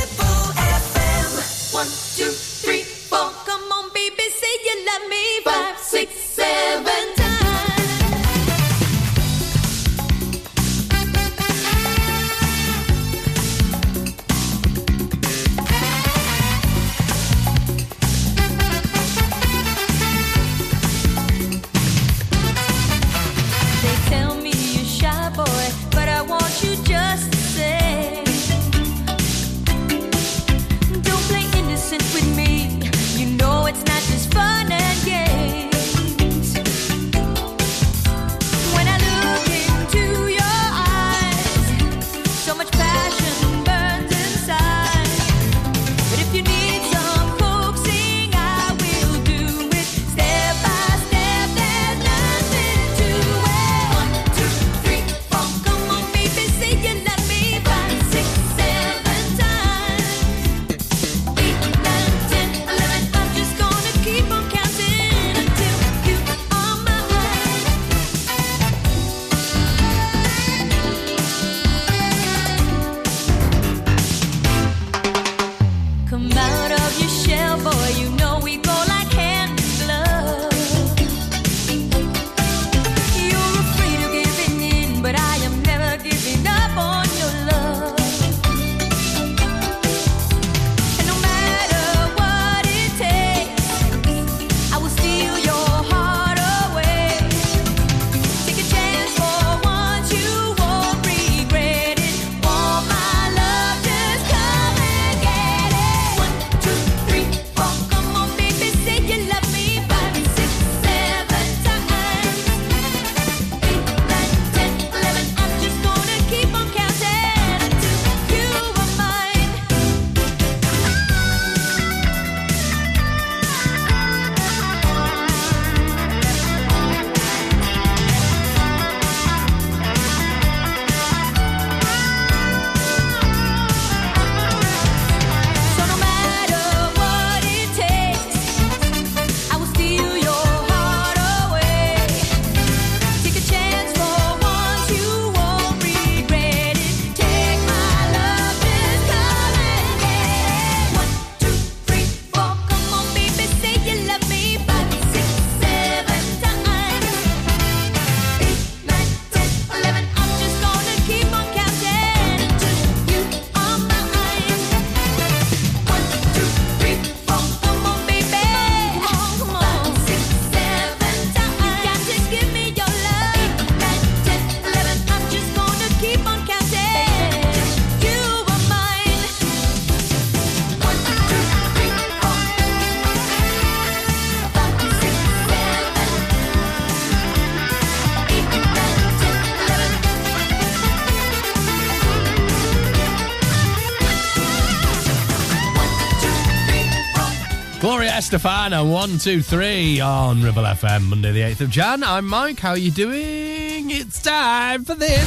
Gloria 198.17 198.39
Estefan, 198.39 198.91
one, 198.91 199.19
two, 199.19 199.43
three 199.43 199.99
on 199.99 200.41
Ribble 200.41 200.63
FM, 200.63 201.03
Monday 201.03 201.31
the 201.31 201.41
8th 201.41 201.61
of 201.61 201.69
Jan. 201.69 202.01
I'm 202.01 202.25
Mike. 202.25 202.59
How 202.59 202.71
are 202.71 202.77
you 202.77 202.89
doing? 202.89 203.91
It's 203.91 204.19
time 204.23 204.83
for 204.85 204.95
this. 204.95 205.21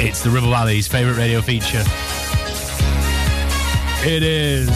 It's 0.00 0.20
the 0.24 0.30
Ribble 0.30 0.50
Valley's 0.50 0.88
favourite 0.88 1.16
radio 1.16 1.40
feature. 1.40 1.84
It 4.04 4.24
is. 4.24 4.68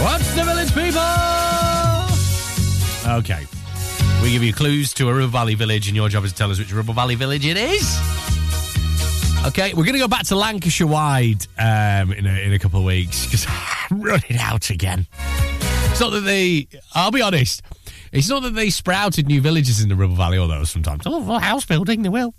What's 0.00 0.32
the 0.36 0.44
village 0.44 0.72
people? 0.72 1.00
Okay. 3.12 3.44
We 4.22 4.30
give 4.30 4.44
you 4.44 4.52
clues 4.52 4.94
to 4.94 5.08
a 5.08 5.14
Ribble 5.14 5.32
Valley 5.32 5.56
village, 5.56 5.88
and 5.88 5.96
your 5.96 6.08
job 6.08 6.24
is 6.24 6.30
to 6.30 6.38
tell 6.38 6.52
us 6.52 6.60
which 6.60 6.72
Ribble 6.72 6.94
Valley 6.94 7.16
village 7.16 7.44
it 7.44 7.56
is. 7.56 7.98
Okay, 9.46 9.74
we're 9.74 9.84
going 9.84 9.92
to 9.92 9.98
go 9.98 10.08
back 10.08 10.24
to 10.26 10.36
Lancashire 10.36 10.86
wide 10.86 11.46
um, 11.58 12.12
in, 12.12 12.24
a, 12.24 12.46
in 12.46 12.54
a 12.54 12.58
couple 12.58 12.80
of 12.80 12.86
weeks 12.86 13.26
because 13.26 13.44
running 14.00 14.38
out 14.38 14.70
again. 14.70 15.06
It's 15.90 16.00
not 16.00 16.10
that 16.10 16.20
they, 16.20 16.66
I'll 16.94 17.10
be 17.10 17.22
honest, 17.22 17.62
it's 18.12 18.28
not 18.28 18.42
that 18.42 18.54
they 18.54 18.70
sprouted 18.70 19.26
new 19.26 19.40
villages 19.40 19.82
in 19.82 19.88
the 19.88 19.94
Ribble 19.94 20.16
Valley, 20.16 20.38
although 20.38 20.64
sometimes, 20.64 21.02
oh, 21.06 21.38
house 21.38 21.64
building, 21.64 22.02
they 22.02 22.08
will. 22.08 22.34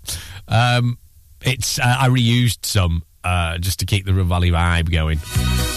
Um, 0.48 0.98
it's, 1.42 1.78
uh, 1.78 1.96
I 2.00 2.08
reused 2.08 2.64
some 2.66 3.02
uh, 3.24 3.58
just 3.58 3.80
to 3.80 3.86
keep 3.86 4.04
the 4.06 4.12
Ribble 4.12 4.28
Valley 4.28 4.50
vibe 4.50 4.90
going. 4.90 5.18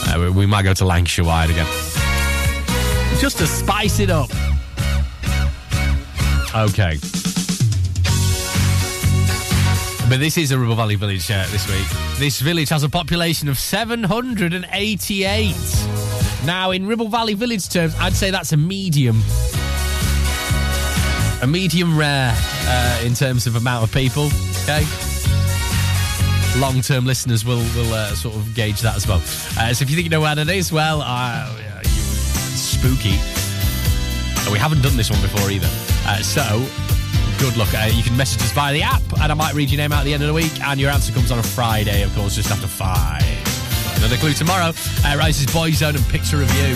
Uh, 0.07 0.31
we 0.33 0.45
might 0.45 0.63
go 0.63 0.73
to 0.73 0.85
Lancashire 0.85 1.25
wide 1.25 1.49
again. 1.49 1.67
Just 3.19 3.37
to 3.39 3.47
spice 3.47 3.99
it 3.99 4.09
up. 4.09 4.29
Okay. 6.55 6.97
But 10.09 10.19
this 10.19 10.37
is 10.39 10.51
a 10.51 10.57
Ribble 10.57 10.75
Valley 10.75 10.95
village 10.95 11.29
uh, 11.29 11.45
this 11.51 11.67
week. 11.69 11.85
This 12.17 12.39
village 12.39 12.69
has 12.69 12.81
a 12.81 12.89
population 12.89 13.47
of 13.47 13.59
788. 13.59 15.55
Now, 16.45 16.71
in 16.71 16.87
Ribble 16.87 17.09
Valley 17.09 17.35
village 17.35 17.69
terms, 17.69 17.93
I'd 17.99 18.13
say 18.13 18.31
that's 18.31 18.51
a 18.51 18.57
medium. 18.57 19.21
A 21.43 21.47
medium 21.47 21.95
rare 21.95 22.33
uh, 22.35 23.01
in 23.05 23.13
terms 23.13 23.45
of 23.45 23.55
amount 23.55 23.83
of 23.83 23.93
people. 23.93 24.31
Okay. 24.63 24.83
Long 26.59 26.81
term 26.81 27.05
listeners 27.05 27.45
will 27.45 27.63
will 27.75 27.93
uh, 27.93 28.15
sort 28.15 28.35
of 28.35 28.55
gauge 28.55 28.81
that 28.81 28.95
as 28.95 29.07
well. 29.07 29.19
Uh, 29.59 29.71
so 29.75 29.83
if 29.83 29.91
you 29.91 29.95
think 29.95 30.05
you 30.05 30.09
know 30.09 30.21
where 30.21 30.33
that 30.33 30.49
is, 30.49 30.71
well, 30.71 31.03
uh, 31.05 31.53
spooky. 32.55 33.19
We 34.51 34.57
haven't 34.57 34.81
done 34.81 34.97
this 34.97 35.11
one 35.11 35.21
before 35.21 35.51
either. 35.51 35.69
Uh, 36.07 36.23
so 36.23 36.65
good 37.39 37.55
luck. 37.55 37.73
Uh, 37.73 37.89
you 37.91 38.03
can 38.03 38.15
message 38.17 38.41
us 38.41 38.51
via 38.51 38.73
the 38.73 38.83
app, 38.83 39.01
and 39.21 39.31
I 39.31 39.35
might 39.35 39.53
read 39.53 39.69
your 39.69 39.77
name 39.77 39.91
out 39.91 40.01
at 40.01 40.05
the 40.05 40.13
end 40.13 40.23
of 40.23 40.27
the 40.27 40.33
week. 40.33 40.61
And 40.61 40.79
your 40.79 40.91
answer 40.91 41.13
comes 41.13 41.31
on 41.31 41.39
a 41.39 41.43
Friday, 41.43 42.03
of 42.03 42.13
course, 42.13 42.35
just 42.35 42.51
after 42.51 42.67
five. 42.67 43.23
Another 43.97 44.17
clue 44.17 44.33
tomorrow. 44.33 44.73
Uh, 45.05 45.17
Rice's 45.17 45.45
Boyzone 45.47 45.95
and 45.95 46.05
Picture 46.09 46.41
of 46.41 46.53
You. 46.55 46.75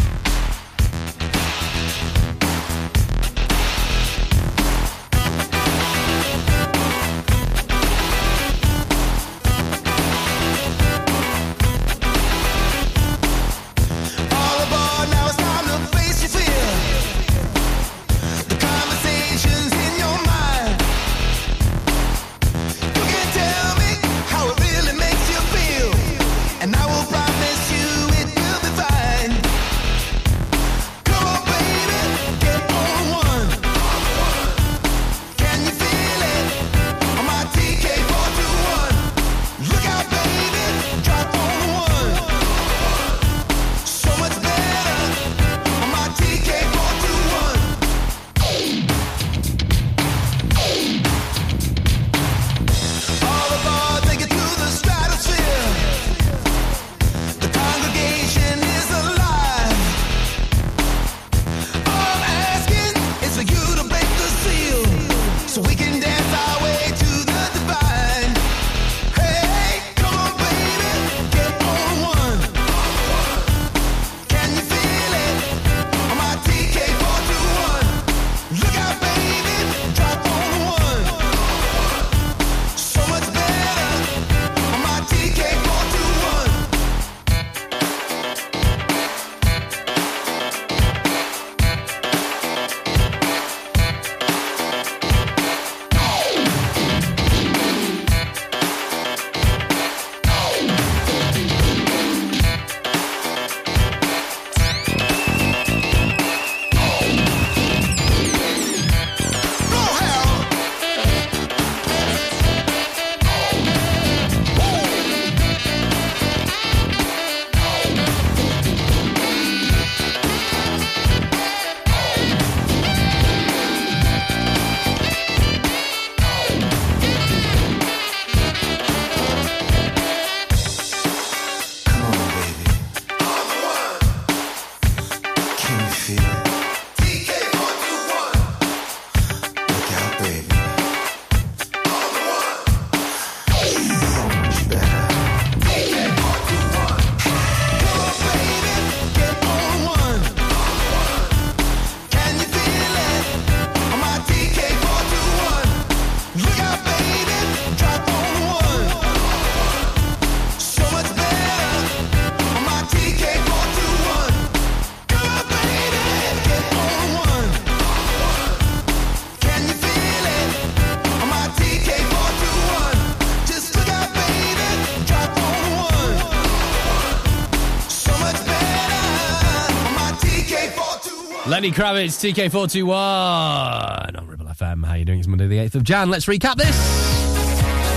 Lenny 181.61 181.73
Kravitz, 181.73 182.33
TK421 182.33 184.17
on 184.17 184.25
Ribble 184.25 184.47
FM. 184.47 184.83
How 184.83 184.95
you 184.95 185.05
doing? 185.05 185.19
It's 185.19 185.27
Monday 185.27 185.45
the 185.45 185.59
8th 185.59 185.75
of 185.75 185.83
Jan. 185.83 186.09
Let's 186.09 186.25
recap 186.25 186.55
this. 186.55 186.75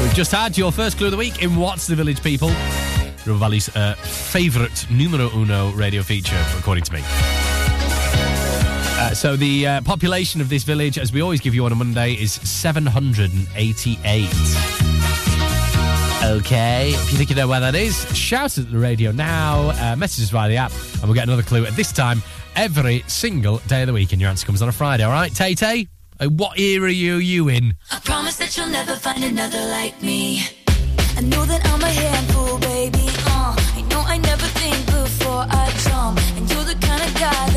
We've 0.02 0.12
just 0.12 0.30
had 0.32 0.58
your 0.58 0.70
first 0.70 0.98
clue 0.98 1.06
of 1.06 1.12
the 1.12 1.16
week 1.16 1.42
in 1.42 1.56
What's 1.56 1.86
the 1.86 1.96
Village 1.96 2.22
People? 2.22 2.48
Ribble 3.24 3.38
Valley's 3.38 3.74
uh, 3.74 3.94
favourite 3.94 4.84
numero 4.90 5.30
uno 5.34 5.70
radio 5.70 6.02
feature, 6.02 6.38
according 6.58 6.84
to 6.84 6.92
me. 6.92 7.00
Uh, 9.00 9.14
so 9.14 9.34
the 9.34 9.66
uh, 9.66 9.80
population 9.80 10.42
of 10.42 10.50
this 10.50 10.62
village, 10.64 10.98
as 10.98 11.10
we 11.10 11.22
always 11.22 11.40
give 11.40 11.54
you 11.54 11.64
on 11.64 11.72
a 11.72 11.74
Monday, 11.74 12.12
is 12.12 12.32
788. 12.32 14.28
Okay, 16.22 16.90
if 16.90 17.12
you 17.12 17.16
think 17.16 17.30
you 17.30 17.36
know 17.36 17.48
where 17.48 17.60
that 17.60 17.74
is, 17.74 18.06
shout 18.14 18.58
at 18.58 18.70
the 18.70 18.76
radio 18.76 19.10
now, 19.10 19.70
uh, 19.70 19.96
message 19.96 20.24
us 20.24 20.30
via 20.30 20.50
the 20.50 20.58
app, 20.58 20.72
and 20.96 21.04
we'll 21.04 21.14
get 21.14 21.24
another 21.24 21.42
clue 21.42 21.64
at 21.64 21.74
this 21.76 21.92
time 21.92 22.22
every 22.56 23.04
single 23.06 23.58
day 23.66 23.82
of 23.82 23.86
the 23.86 23.92
week. 23.92 24.12
And 24.12 24.20
your 24.20 24.30
answer 24.30 24.46
comes 24.46 24.62
on 24.62 24.68
a 24.68 24.72
Friday, 24.72 25.04
all 25.04 25.12
right? 25.12 25.34
Tay 25.34 25.54
Tay, 25.54 25.88
uh, 26.20 26.26
what 26.26 26.58
era 26.58 26.86
are 26.86 26.88
you, 26.88 27.16
you 27.16 27.48
in? 27.48 27.76
I 27.90 27.98
promise 28.00 28.36
that 28.36 28.56
you'll 28.56 28.68
never 28.68 28.96
find 28.96 29.22
another 29.24 29.60
like 29.66 30.00
me. 30.02 30.42
I 31.16 31.20
know 31.20 31.44
that 31.44 31.64
I'm 31.66 31.80
a 31.80 31.86
handful, 31.86 32.58
baby. 32.58 33.06
Uh, 33.26 33.54
I 33.56 33.82
know 33.90 34.00
I 34.00 34.18
never 34.18 34.46
think 34.46 34.86
before 34.86 35.46
I 35.48 35.72
jump, 35.84 36.20
and 36.36 36.50
you're 36.50 36.64
the 36.64 36.74
kind 36.86 37.02
of 37.02 37.14
guy 37.14 37.53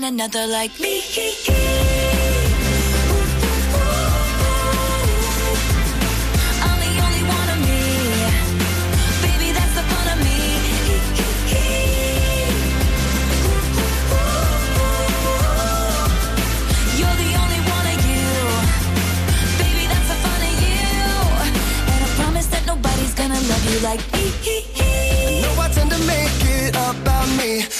find 0.00 0.20
another 0.20 0.46
like 0.46 0.78
me. 0.80 2.17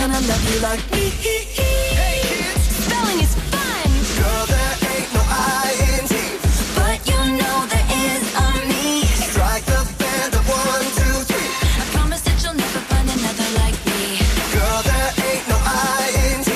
gonna 0.00 0.20
love 0.26 0.54
you 0.54 0.60
like 0.60 0.80
me. 0.92 1.10
Hey 1.20 1.44
kids, 1.56 2.64
Spelling 2.84 3.20
is 3.20 3.34
fun, 3.52 3.88
girl, 4.16 4.44
there 4.48 4.74
ain't 4.96 5.12
no 5.12 5.22
I-N-T. 5.28 6.14
but 6.72 6.98
you 7.10 7.20
know 7.36 7.56
there 7.68 7.88
is 8.08 8.24
a 8.32 8.48
me. 8.70 9.04
Strike 9.28 9.64
the 9.68 9.80
band 10.00 10.32
of 10.40 10.44
one, 10.48 10.86
two, 10.96 11.16
three. 11.28 11.50
I 11.82 11.84
promise 11.92 12.22
that 12.24 12.38
you'll 12.42 12.56
never 12.56 12.80
find 12.88 13.08
another 13.12 13.48
like 13.60 13.76
me. 13.92 14.16
Girl, 14.56 14.80
there 14.88 15.10
ain't 15.28 15.44
no 15.52 15.58
I-N-T. 15.68 16.48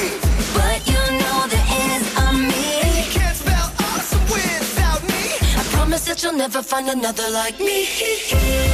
But 0.56 0.80
you 0.88 1.02
know 1.20 1.38
there 1.52 1.68
is 1.84 2.04
a 2.24 2.26
me. 2.48 2.64
You 2.96 3.06
can't 3.12 3.36
spell 3.36 3.68
awesome 3.92 4.24
without 4.32 5.02
me. 5.12 5.24
I 5.60 5.62
promise 5.76 6.04
that 6.08 6.22
you'll 6.22 6.40
never 6.44 6.62
find 6.62 6.88
another 6.88 7.28
like 7.28 7.60
me. 7.60 8.73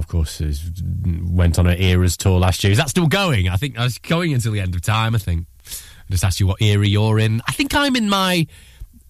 Of 0.00 0.08
course, 0.08 0.40
is, 0.40 0.82
went 1.22 1.58
on 1.58 1.66
an 1.66 1.78
Eras 1.78 2.16
tour 2.16 2.40
last 2.40 2.64
year. 2.64 2.72
Is 2.72 2.78
that 2.78 2.88
still 2.88 3.06
going? 3.06 3.50
I 3.50 3.56
think 3.56 3.76
that's 3.76 3.98
going 3.98 4.32
until 4.32 4.52
the 4.52 4.60
end 4.60 4.74
of 4.74 4.80
time. 4.80 5.14
I 5.14 5.18
think. 5.18 5.46
I 5.66 6.10
just 6.10 6.24
asked 6.24 6.40
you 6.40 6.46
what 6.46 6.60
era 6.62 6.86
you're 6.86 7.18
in. 7.18 7.42
I 7.46 7.52
think 7.52 7.74
I'm 7.74 7.94
in 7.94 8.08
my 8.08 8.46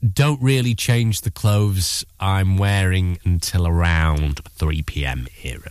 don't 0.03 0.43
really 0.43 0.75
change 0.75 1.21
the 1.21 1.31
clothes 1.31 2.05
I'm 2.19 2.57
wearing 2.57 3.19
until 3.25 3.69
around 3.69 4.41
3 4.51 4.83
p.m. 4.83 5.29
era. 5.45 5.71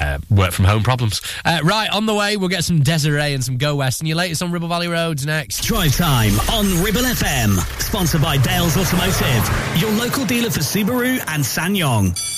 Uh, 0.00 0.18
work 0.30 0.52
from 0.52 0.64
home 0.64 0.82
problems. 0.82 1.20
Uh, 1.44 1.60
right, 1.62 1.90
on 1.90 2.06
the 2.06 2.14
way, 2.14 2.36
we'll 2.36 2.48
get 2.48 2.64
some 2.64 2.82
Des'ree 2.82 3.34
and 3.34 3.44
some 3.44 3.56
Go 3.56 3.76
West. 3.76 4.00
And 4.00 4.08
your 4.08 4.16
latest 4.16 4.42
on 4.42 4.50
Ribble 4.50 4.68
Valley 4.68 4.88
Roads 4.88 5.24
next. 5.24 5.64
Drive 5.64 5.96
time 5.96 6.32
on 6.50 6.82
Ribble 6.82 7.02
FM. 7.02 7.58
Sponsored 7.80 8.22
by 8.22 8.38
Dales 8.38 8.76
Automotive, 8.76 9.80
your 9.80 9.92
local 9.92 10.24
dealer 10.24 10.50
for 10.50 10.60
Subaru 10.60 11.22
and 11.28 11.44
SsangYong. 11.44 12.37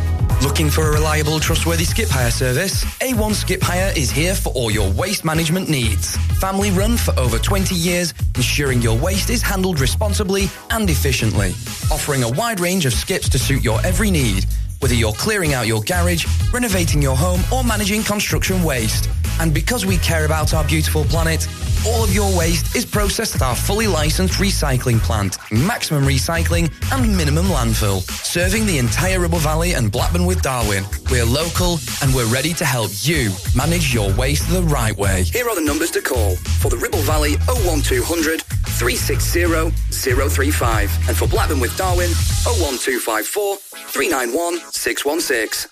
Looking 0.41 0.71
for 0.71 0.87
a 0.87 0.91
reliable, 0.91 1.39
trustworthy 1.39 1.83
skip 1.85 2.09
hire 2.09 2.31
service? 2.31 2.83
A1 2.99 3.35
Skip 3.35 3.61
Hire 3.61 3.93
is 3.95 4.09
here 4.09 4.33
for 4.33 4.49
all 4.53 4.71
your 4.71 4.89
waste 4.89 5.23
management 5.23 5.69
needs. 5.69 6.17
Family 6.39 6.71
run 6.71 6.97
for 6.97 7.17
over 7.19 7.37
20 7.37 7.75
years, 7.75 8.15
ensuring 8.35 8.81
your 8.81 8.97
waste 8.97 9.29
is 9.29 9.43
handled 9.43 9.79
responsibly 9.79 10.49
and 10.71 10.89
efficiently. 10.89 11.49
Offering 11.91 12.23
a 12.23 12.29
wide 12.29 12.59
range 12.59 12.87
of 12.87 12.93
skips 12.93 13.29
to 13.29 13.37
suit 13.37 13.63
your 13.63 13.79
every 13.85 14.09
need. 14.09 14.47
Whether 14.81 14.95
you're 14.95 15.13
clearing 15.13 15.53
out 15.53 15.67
your 15.67 15.81
garage, 15.83 16.25
renovating 16.51 17.01
your 17.01 17.15
home, 17.15 17.41
or 17.53 17.63
managing 17.63 18.03
construction 18.03 18.63
waste. 18.63 19.09
And 19.39 19.53
because 19.53 19.85
we 19.85 19.97
care 19.97 20.25
about 20.25 20.53
our 20.55 20.63
beautiful 20.63 21.03
planet, 21.05 21.47
all 21.85 22.03
of 22.03 22.13
your 22.13 22.35
waste 22.37 22.75
is 22.75 22.85
processed 22.85 23.35
at 23.35 23.41
our 23.41 23.55
fully 23.55 23.87
licensed 23.87 24.39
recycling 24.39 24.99
plant, 24.99 25.37
maximum 25.51 26.03
recycling 26.03 26.71
and 26.91 27.15
minimum 27.15 27.45
landfill, 27.45 28.01
serving 28.01 28.65
the 28.65 28.77
entire 28.77 29.19
Ribble 29.19 29.39
Valley 29.39 29.73
and 29.73 29.91
Blackburn 29.91 30.25
with 30.25 30.41
Darwen. 30.41 30.83
We're 31.09 31.25
local 31.25 31.79
and 32.01 32.13
we're 32.13 32.31
ready 32.31 32.53
to 32.53 32.65
help 32.65 32.91
you 33.01 33.31
manage 33.55 33.93
your 33.93 34.13
waste 34.13 34.49
the 34.49 34.63
right 34.63 34.95
way. 34.97 35.23
Here 35.23 35.47
are 35.47 35.55
the 35.55 35.61
numbers 35.61 35.91
to 35.91 36.01
call. 36.01 36.35
For 36.35 36.69
the 36.69 36.77
Ribble 36.77 37.01
Valley 37.01 37.35
01200 37.47 38.43
360 38.81 39.69
035 39.91 41.07
and 41.07 41.15
for 41.15 41.27
Blackburn 41.27 41.59
with 41.59 41.69
Darwen 41.77 42.09
01254 42.43 43.57
391 43.57 44.57
616. 44.71 45.69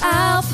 Help. 0.00 0.46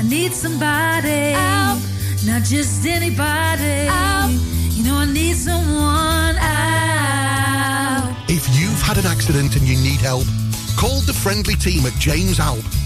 I 0.00 0.02
need 0.08 0.32
somebody. 0.32 1.36
Help. 1.36 1.78
Not 2.24 2.42
just 2.44 2.86
anybody. 2.86 3.92
Help. 3.92 4.32
You 4.72 4.84
know, 4.84 4.96
I 4.96 5.04
need 5.12 5.36
someone. 5.36 6.36
Help. 6.36 6.56
If 8.30 8.48
you've 8.58 8.80
had 8.80 8.96
an 8.96 9.04
accident 9.04 9.56
and 9.56 9.68
you 9.68 9.76
need 9.76 10.00
help, 10.00 10.24
call 10.78 11.00
the 11.02 11.12
friendly 11.12 11.56
team 11.56 11.84
at 11.84 11.92
James 11.98 12.38
Alpe. 12.38 12.85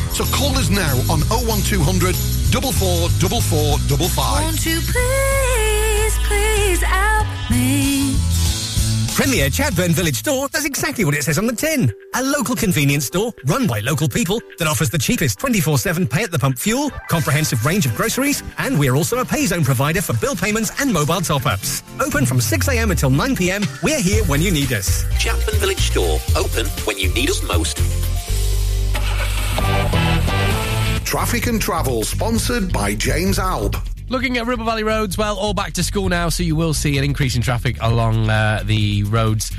So 0.13 0.25
call 0.25 0.57
us 0.57 0.69
now 0.69 0.93
on 1.09 1.21
01200 1.29 2.15
444455. 2.15 4.43
Won't 4.43 4.65
you 4.65 4.79
please, 4.81 6.17
please 6.27 6.81
help 6.81 7.27
me? 7.49 8.15
Premier 9.15 9.49
Chatburn 9.49 9.91
Village 9.91 10.15
Store 10.15 10.47
does 10.49 10.65
exactly 10.65 11.05
what 11.05 11.13
it 11.13 11.23
says 11.23 11.37
on 11.37 11.45
the 11.45 11.55
tin. 11.55 11.93
A 12.15 12.23
local 12.23 12.55
convenience 12.55 13.05
store 13.05 13.31
run 13.45 13.67
by 13.67 13.79
local 13.79 14.09
people 14.09 14.41
that 14.57 14.67
offers 14.67 14.89
the 14.89 14.97
cheapest 14.97 15.37
24-7 15.39 16.09
pay 16.09 16.23
at 16.23 16.31
the 16.31 16.39
pump 16.39 16.57
fuel, 16.57 16.89
comprehensive 17.07 17.63
range 17.65 17.85
of 17.85 17.93
groceries, 17.95 18.41
and 18.57 18.77
we're 18.79 18.95
also 18.95 19.19
a 19.19 19.25
pay 19.25 19.45
zone 19.45 19.63
provider 19.63 20.01
for 20.01 20.13
bill 20.13 20.35
payments 20.35 20.71
and 20.81 20.91
mobile 20.91 21.21
top-ups. 21.21 21.83
Open 21.99 22.25
from 22.25 22.39
6am 22.39 22.89
until 22.91 23.11
9pm, 23.11 23.65
we're 23.83 24.01
here 24.01 24.23
when 24.25 24.41
you 24.41 24.51
need 24.51 24.73
us. 24.73 25.03
Chatburn 25.19 25.55
Village 25.59 25.91
Store, 25.91 26.19
open 26.35 26.65
when 26.85 26.97
you 26.97 27.13
need 27.13 27.29
us 27.29 27.43
most. 27.43 27.79
Traffic 31.11 31.47
and 31.47 31.61
Travel, 31.61 32.05
sponsored 32.05 32.71
by 32.71 32.95
James 32.95 33.37
Alpe. 33.37 33.75
Looking 34.07 34.37
at 34.37 34.45
Ribble 34.45 34.63
Valley 34.63 34.83
roads, 34.83 35.17
well, 35.17 35.37
all 35.37 35.53
back 35.53 35.73
to 35.73 35.83
school 35.83 36.07
now, 36.07 36.29
so 36.29 36.41
you 36.41 36.55
will 36.55 36.73
see 36.73 36.97
an 36.97 37.03
increase 37.03 37.35
in 37.35 37.41
traffic 37.41 37.75
along 37.81 38.29
uh, 38.29 38.63
the 38.63 39.03
roads. 39.03 39.51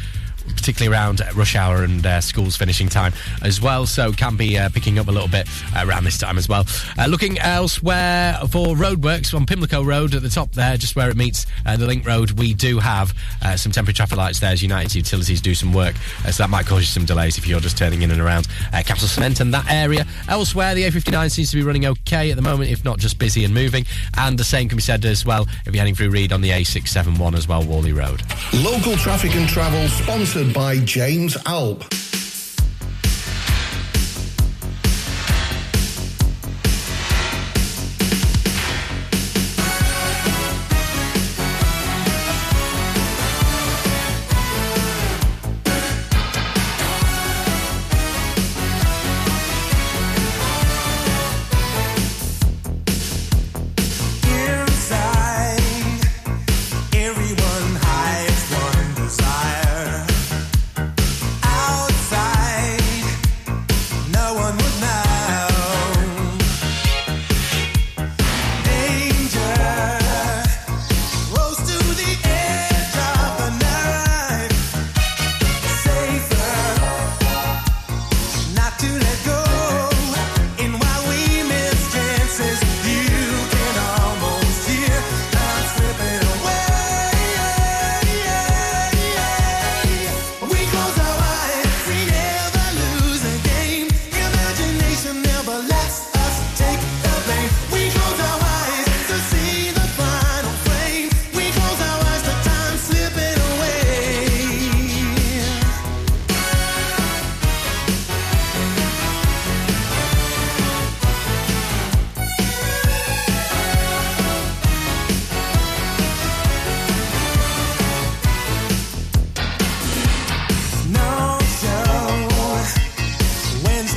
Particularly 0.56 0.94
around 0.94 1.20
uh, 1.20 1.30
rush 1.34 1.56
hour 1.56 1.82
and 1.84 2.04
uh, 2.04 2.20
school's 2.20 2.56
finishing 2.56 2.88
time 2.88 3.12
as 3.42 3.60
well, 3.60 3.86
so 3.86 4.12
can 4.12 4.36
be 4.36 4.58
uh, 4.58 4.68
picking 4.68 4.98
up 4.98 5.08
a 5.08 5.10
little 5.10 5.28
bit 5.28 5.48
around 5.76 6.04
this 6.04 6.18
time 6.18 6.38
as 6.38 6.48
well. 6.48 6.64
Uh, 6.98 7.06
looking 7.06 7.38
elsewhere 7.38 8.38
for 8.50 8.74
roadworks 8.76 9.34
on 9.34 9.46
Pimlico 9.46 9.82
Road 9.82 10.14
at 10.14 10.22
the 10.22 10.28
top 10.28 10.52
there, 10.52 10.76
just 10.76 10.96
where 10.96 11.10
it 11.10 11.16
meets 11.16 11.46
uh, 11.66 11.76
the 11.76 11.86
Link 11.86 12.06
Road, 12.06 12.32
we 12.32 12.54
do 12.54 12.78
have 12.78 13.14
uh, 13.42 13.56
some 13.56 13.72
temporary 13.72 13.94
traffic 13.94 14.18
lights 14.18 14.40
there 14.40 14.52
as 14.52 14.62
United 14.62 14.94
Utilities 14.94 15.40
do 15.40 15.54
some 15.54 15.72
work, 15.72 15.96
so 16.30 16.42
that 16.42 16.50
might 16.50 16.66
cause 16.66 16.80
you 16.80 16.86
some 16.86 17.04
delays 17.04 17.38
if 17.38 17.46
you're 17.46 17.60
just 17.60 17.78
turning 17.78 18.02
in 18.02 18.10
and 18.10 18.20
around 18.20 18.46
Castle 18.84 19.08
Cement 19.08 19.40
and 19.40 19.52
that 19.54 19.70
area. 19.70 20.06
Elsewhere, 20.28 20.74
the 20.74 20.84
A59 20.84 21.30
seems 21.30 21.50
to 21.50 21.56
be 21.56 21.62
running 21.62 21.86
okay 21.86 22.30
at 22.30 22.36
the 22.36 22.42
moment, 22.42 22.70
if 22.70 22.84
not 22.84 22.98
just 22.98 23.18
busy 23.18 23.44
and 23.44 23.54
moving, 23.54 23.84
and 24.16 24.38
the 24.38 24.44
same 24.44 24.68
can 24.68 24.76
be 24.76 24.82
said 24.82 25.04
as 25.04 25.24
well 25.24 25.46
if 25.66 25.74
you're 25.74 25.80
heading 25.80 25.94
through 25.94 26.10
Read 26.10 26.32
on 26.32 26.40
the 26.40 26.50
A671 26.50 27.34
as 27.36 27.48
well, 27.48 27.62
Whalley 27.62 27.92
Road. 27.92 28.22
Local 28.52 28.96
Traffic 28.96 29.34
and 29.34 29.48
Travel, 29.48 29.88
sponsored 30.32 30.54
by 30.54 30.78
James 30.78 31.36
Alpe. 31.44 32.21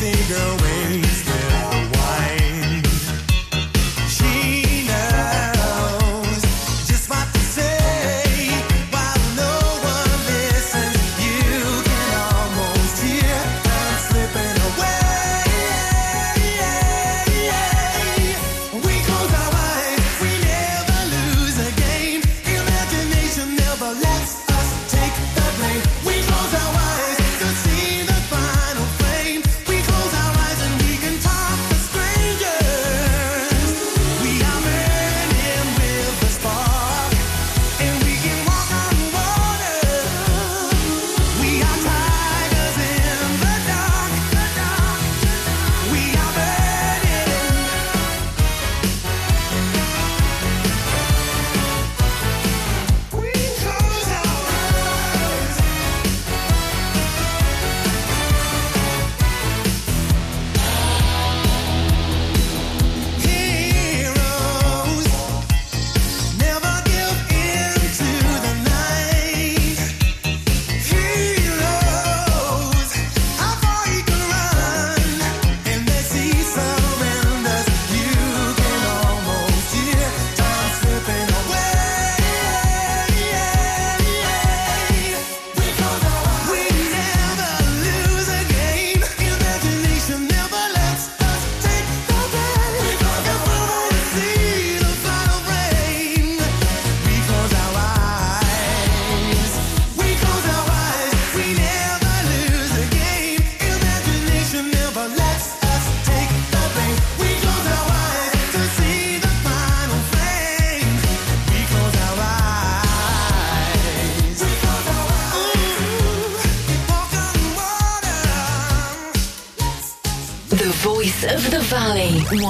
Wednesday 0.06 0.28
girl 0.28 0.56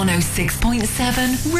106.7 0.06 1.52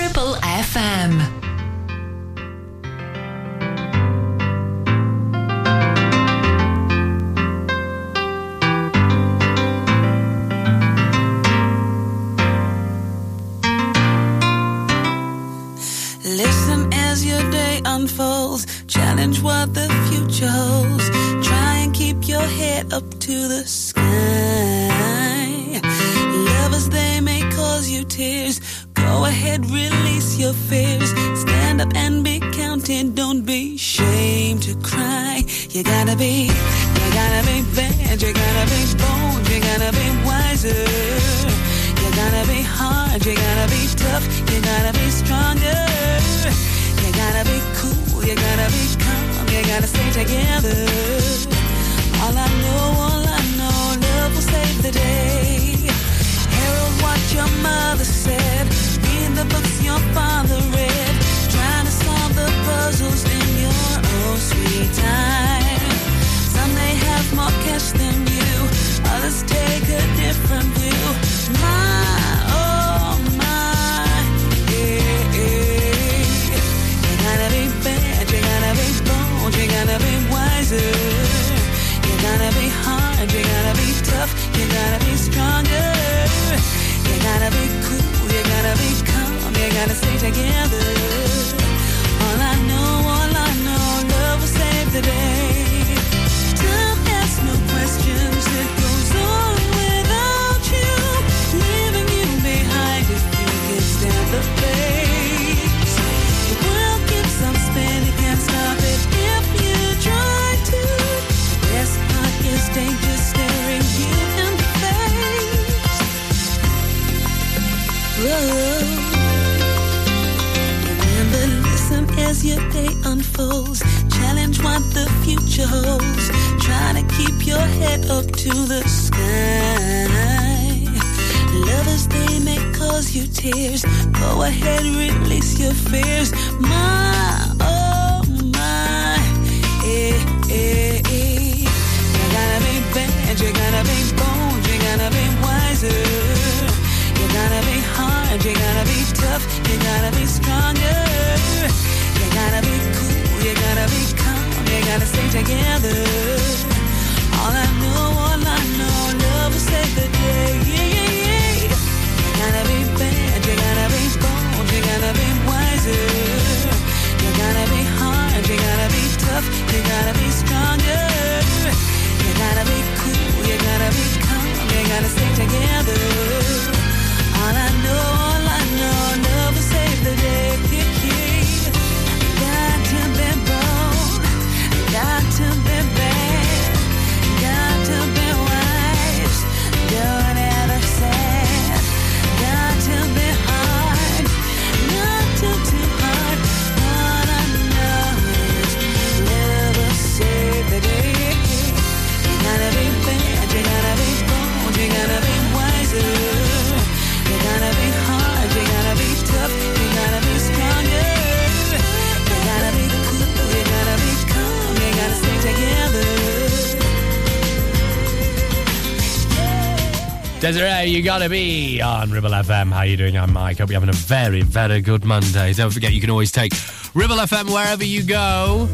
you 220.96 221.04
gotta 221.04 221.28
be 221.28 221.82
on 221.82 222.10
Ribble 222.10 222.30
FM. 222.30 222.72
How 222.72 222.84
you 222.84 222.96
doing? 222.96 223.18
I'm 223.18 223.34
Mike. 223.34 223.58
Hope 223.58 223.70
you're 223.70 223.80
having 223.80 223.90
a 223.90 223.98
very, 223.98 224.44
very 224.44 224.80
good 224.80 225.04
Monday. 225.04 225.52
Don't 225.52 225.72
forget 225.72 225.92
you 225.92 226.00
can 226.00 226.10
always 226.10 226.32
take 226.32 226.54
Ribble 226.94 227.18
FM 227.18 227.54
wherever 227.54 227.84
you 227.84 228.02
go 228.02 228.70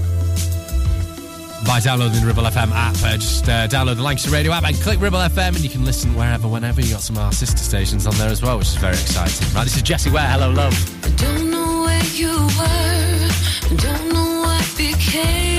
by 1.65 1.79
downloading 1.79 2.21
the 2.21 2.27
Ribble 2.27 2.43
FM 2.43 2.71
app. 2.73 2.93
Uh, 3.03 3.17
just 3.17 3.49
uh, 3.49 3.67
download 3.67 3.95
the 3.95 4.03
Lancashire 4.03 4.33
Radio 4.33 4.51
app 4.51 4.63
and 4.65 4.75
click 4.75 5.01
Ribble 5.01 5.17
FM, 5.17 5.55
and 5.55 5.61
you 5.61 5.69
can 5.69 5.83
listen 5.83 6.13
wherever, 6.13 6.47
whenever. 6.47 6.81
You 6.81 6.91
got 6.91 7.01
some 7.01 7.17
of 7.17 7.23
our 7.23 7.31
sister 7.31 7.57
stations 7.57 8.05
on 8.05 8.13
there 8.15 8.29
as 8.29 8.43
well, 8.43 8.59
which 8.59 8.67
is 8.67 8.75
very 8.75 8.93
exciting. 8.93 9.47
Right, 9.55 9.63
this 9.63 9.75
is 9.75 9.81
Jessie 9.81 10.11
Ware. 10.11 10.27
Hello, 10.27 10.51
love. 10.51 10.75
I 11.03 11.09
don't 11.15 11.49
know 11.49 11.83
where 11.85 12.03
you 12.13 12.29
were. 12.29 13.29
I 13.65 13.75
don't 13.77 14.13
know 14.13 14.41
what 14.41 14.73
became. 14.77 15.50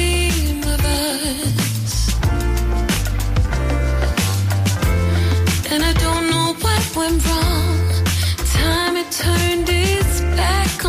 wrong. 7.18 7.78
Time 8.52 8.96
it 8.96 9.10
turned 9.10 9.68
its 9.68 10.20
back 10.36 10.81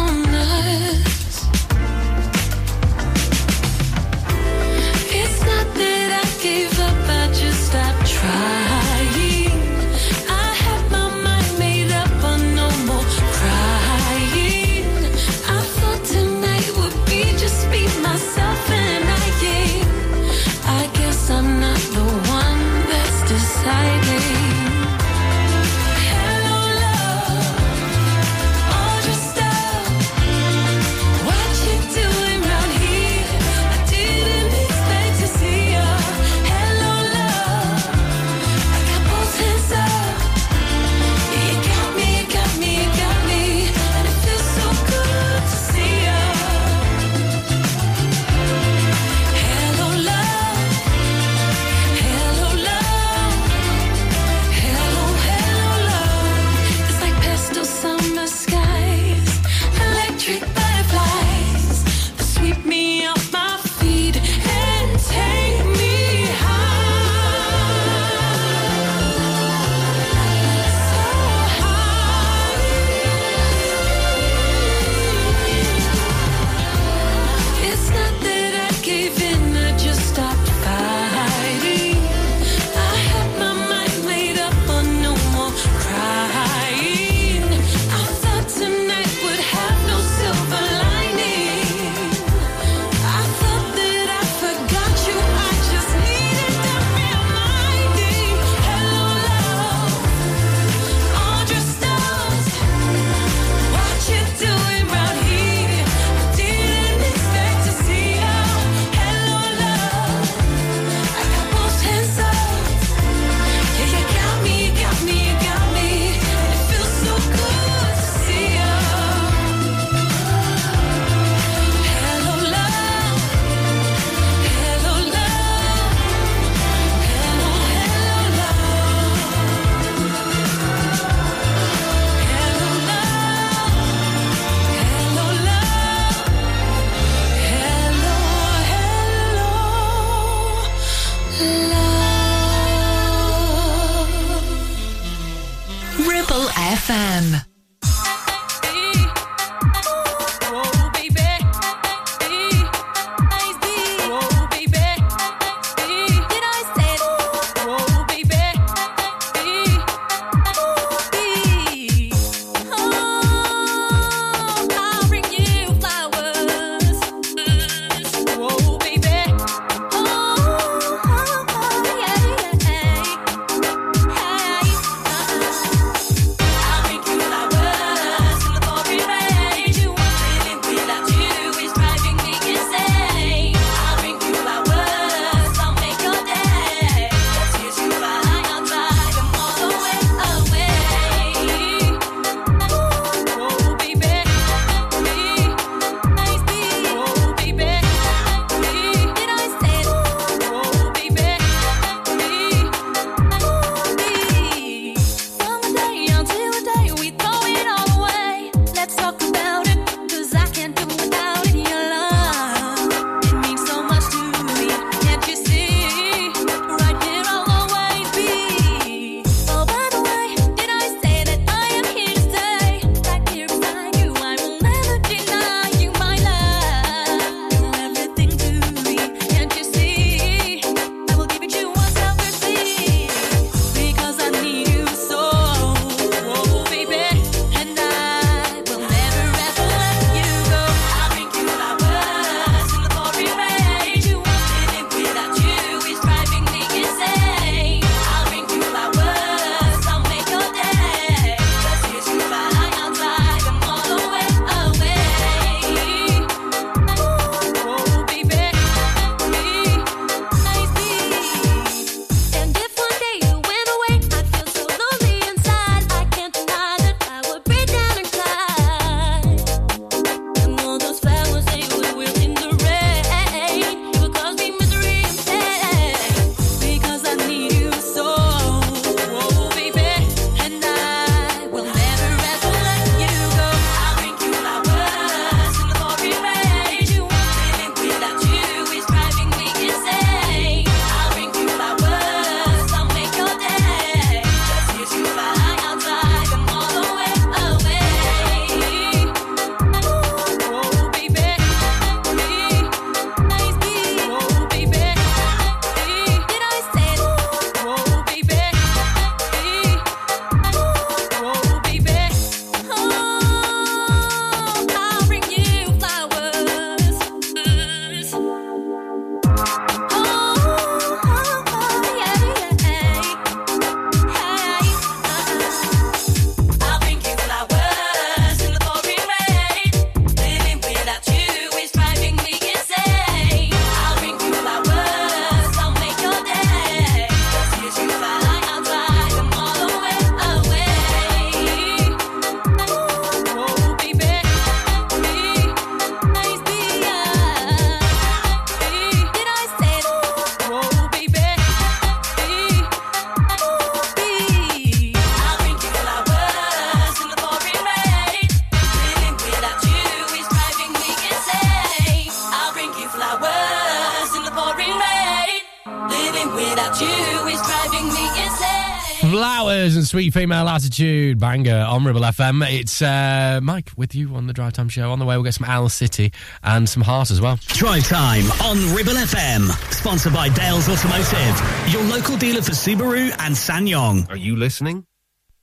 Female 370.23 370.47
Attitude, 370.47 371.19
banger, 371.19 371.65
on 371.67 371.83
Ribble 371.83 371.99
FM. 371.99 372.49
It's 372.49 372.81
uh, 372.81 373.41
Mike 373.43 373.71
with 373.75 373.93
you 373.93 374.15
on 374.15 374.25
the 374.25 374.31
Drive 374.31 374.53
Time 374.53 374.69
Show. 374.69 374.89
On 374.89 374.97
the 374.97 375.03
way, 375.03 375.17
we'll 375.17 375.25
get 375.25 375.33
some 375.33 375.49
Owl 375.49 375.67
City 375.67 376.13
and 376.41 376.69
some 376.69 376.81
Heart 376.81 377.11
as 377.11 377.19
well. 377.19 377.37
Drive 377.47 377.85
Time 377.85 378.23
on 378.41 378.73
Ribble 378.73 378.93
FM, 378.93 379.49
sponsored 379.73 380.13
by 380.13 380.29
Dales 380.29 380.69
Automotive, 380.69 381.73
your 381.73 381.83
local 381.83 382.15
dealer 382.15 382.41
for 382.41 382.53
Subaru 382.53 383.13
and 383.19 383.35
SsangYong. 383.35 384.09
Are 384.09 384.15
you 384.15 384.37
listening? 384.37 384.85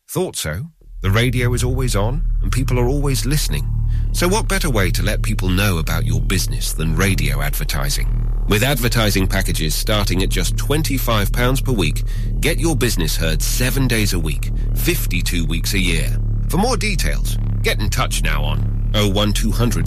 Thought 0.09 0.37
so. 0.37 0.69
The 1.03 1.11
radio 1.11 1.53
is 1.53 1.63
always 1.63 1.95
on, 1.95 2.25
and 2.41 2.51
people 2.51 2.79
are 2.79 2.89
always 2.89 3.27
listening. 3.27 3.69
So, 4.13 4.29
what 4.29 4.49
better 4.49 4.71
way 4.71 4.91
to 4.93 5.03
let 5.03 5.21
people 5.21 5.51
know 5.51 5.77
about 5.77 6.07
your 6.07 6.23
business 6.23 6.73
than 6.73 6.97
radio 6.97 7.43
advertising? 7.43 8.31
With 8.51 8.65
advertising 8.65 9.29
packages 9.29 9.77
starting 9.77 10.25
at 10.25 10.29
just 10.29 10.57
£25 10.57 11.65
per 11.65 11.71
week, 11.71 12.03
get 12.41 12.59
your 12.59 12.75
business 12.75 13.17
heard 13.17 13.41
seven 13.41 13.87
days 13.87 14.13
a 14.13 14.19
week 14.19 14.51
52 14.81 15.45
weeks 15.45 15.75
a 15.75 15.79
year. 15.79 16.17
For 16.49 16.57
more 16.57 16.77
details, 16.77 17.37
get 17.63 17.81
in 17.81 17.91
touch 17.91 18.23
now 18.23 18.43
on 18.43 18.59
01200 18.95 19.87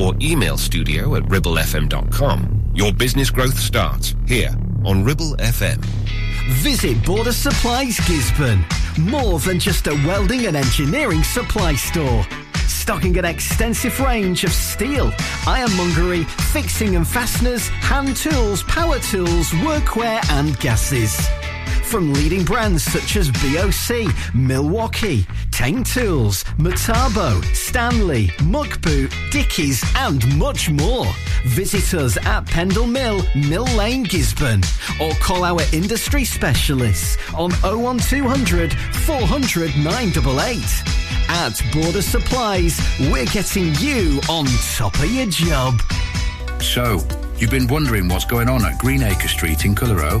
or 0.00 0.14
email 0.22 0.56
studio 0.56 1.16
at 1.16 1.24
ribblefm.com. 1.24 2.72
Your 2.74 2.92
business 2.92 3.30
growth 3.30 3.58
starts 3.58 4.14
here 4.26 4.54
on 4.84 5.04
Ribble 5.04 5.36
FM. 5.38 5.84
Visit 6.62 7.04
Border 7.04 7.32
Supplies 7.32 7.98
Gisburn. 7.98 8.64
More 8.98 9.40
than 9.40 9.58
just 9.58 9.88
a 9.88 9.94
welding 10.06 10.46
and 10.46 10.56
engineering 10.56 11.24
supply 11.24 11.74
store. 11.74 12.24
Stocking 12.68 13.18
an 13.18 13.24
extensive 13.24 13.98
range 14.00 14.44
of 14.44 14.52
steel, 14.52 15.12
ironmongery, 15.46 16.24
fixing 16.52 16.96
and 16.96 17.06
fasteners, 17.06 17.68
hand 17.68 18.16
tools, 18.16 18.62
power 18.62 18.98
tools, 19.00 19.50
workwear 19.50 20.24
and 20.30 20.58
gases. 20.60 21.28
From 21.88 22.12
leading 22.12 22.44
brands 22.44 22.82
such 22.82 23.16
as 23.16 23.30
BOC, 23.30 24.14
Milwaukee, 24.34 25.22
Teng 25.50 25.90
Tools, 25.90 26.44
Metabo, 26.58 27.42
Stanley, 27.54 28.30
Muck 28.44 28.78
Dickies, 29.30 29.82
and 29.96 30.38
much 30.38 30.68
more. 30.68 31.06
Visit 31.46 31.98
us 31.98 32.18
at 32.26 32.44
Pendle 32.44 32.86
Mill, 32.86 33.22
Mill 33.34 33.64
Lane, 33.74 34.04
Gisburn, 34.04 34.62
or 35.00 35.14
call 35.22 35.44
our 35.44 35.62
industry 35.72 36.24
specialists 36.24 37.16
on 37.34 37.52
01200 37.62 38.74
400 38.74 39.74
988. 39.78 40.58
At 41.30 41.62
Border 41.72 42.02
Supplies, 42.02 42.78
we're 43.10 43.24
getting 43.26 43.74
you 43.76 44.20
on 44.28 44.44
top 44.76 44.94
of 44.96 45.10
your 45.10 45.26
job. 45.26 45.80
So, 46.60 47.00
you've 47.38 47.50
been 47.50 47.66
wondering 47.66 48.08
what's 48.08 48.26
going 48.26 48.50
on 48.50 48.62
at 48.66 48.78
Greenacre 48.78 49.28
Street 49.28 49.64
in 49.64 49.74
Clitheroe? 49.74 50.20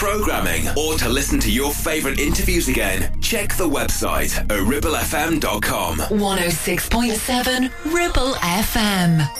programming, 0.00 0.66
or 0.78 0.96
to 0.96 1.10
listen 1.10 1.38
to 1.38 1.52
your 1.52 1.70
favorite 1.74 2.18
interviews 2.18 2.68
again, 2.68 3.20
check 3.20 3.54
the 3.56 3.68
website, 3.68 4.30
ribblefm.com. 4.48 5.98
106.7 5.98 7.70
Ribble 7.92 8.32
FM. 8.32 9.39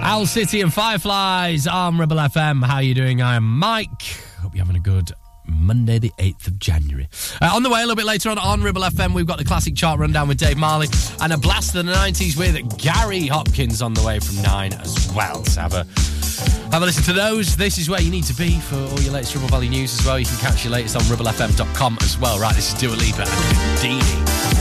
Owl 0.00 0.26
City 0.26 0.60
and 0.60 0.72
Fireflies 0.72 1.66
on 1.66 1.98
Ribble 1.98 2.16
FM. 2.16 2.64
How 2.64 2.76
are 2.76 2.82
you 2.82 2.94
doing? 2.94 3.20
I 3.20 3.36
am 3.36 3.58
Mike. 3.58 4.02
Hope 4.40 4.54
you're 4.54 4.64
having 4.64 4.80
a 4.80 4.82
good 4.82 5.12
Monday, 5.46 5.98
the 5.98 6.12
8th 6.18 6.46
of 6.46 6.58
January. 6.58 7.08
Uh, 7.40 7.50
on 7.54 7.62
the 7.62 7.70
way 7.70 7.78
a 7.80 7.82
little 7.82 7.96
bit 7.96 8.04
later 8.04 8.30
on 8.30 8.38
on 8.38 8.62
Ribble 8.62 8.82
FM, 8.82 9.14
we've 9.14 9.26
got 9.26 9.38
the 9.38 9.44
classic 9.44 9.74
chart 9.74 9.98
rundown 9.98 10.28
with 10.28 10.38
Dave 10.38 10.56
Marley 10.56 10.88
and 11.20 11.32
a 11.32 11.38
blast 11.38 11.74
of 11.74 11.86
the 11.86 11.92
90s 11.92 12.36
with 12.36 12.78
Gary 12.78 13.26
Hopkins 13.26 13.82
on 13.82 13.92
the 13.94 14.02
way 14.02 14.18
from 14.18 14.40
9 14.42 14.72
as 14.74 15.10
well. 15.14 15.44
So 15.44 15.60
have 15.60 15.74
a, 15.74 15.84
have 16.70 16.82
a 16.82 16.86
listen 16.86 17.02
to 17.04 17.12
those. 17.12 17.56
This 17.56 17.78
is 17.78 17.90
where 17.90 18.00
you 18.00 18.10
need 18.10 18.24
to 18.24 18.34
be 18.34 18.60
for 18.60 18.76
all 18.76 19.00
your 19.00 19.12
latest 19.12 19.34
Ribble 19.34 19.48
Valley 19.48 19.68
news 19.68 19.98
as 19.98 20.06
well. 20.06 20.18
You 20.18 20.26
can 20.26 20.38
catch 20.38 20.64
your 20.64 20.72
latest 20.72 20.96
on 20.96 21.02
ribblefm.com 21.02 21.98
as 22.02 22.18
well. 22.18 22.38
Right, 22.38 22.54
this 22.54 22.72
is 22.72 22.80
Dua 22.80 22.94
Lipa 22.94 23.22
and 23.22 23.30
Houdini. 23.30 24.57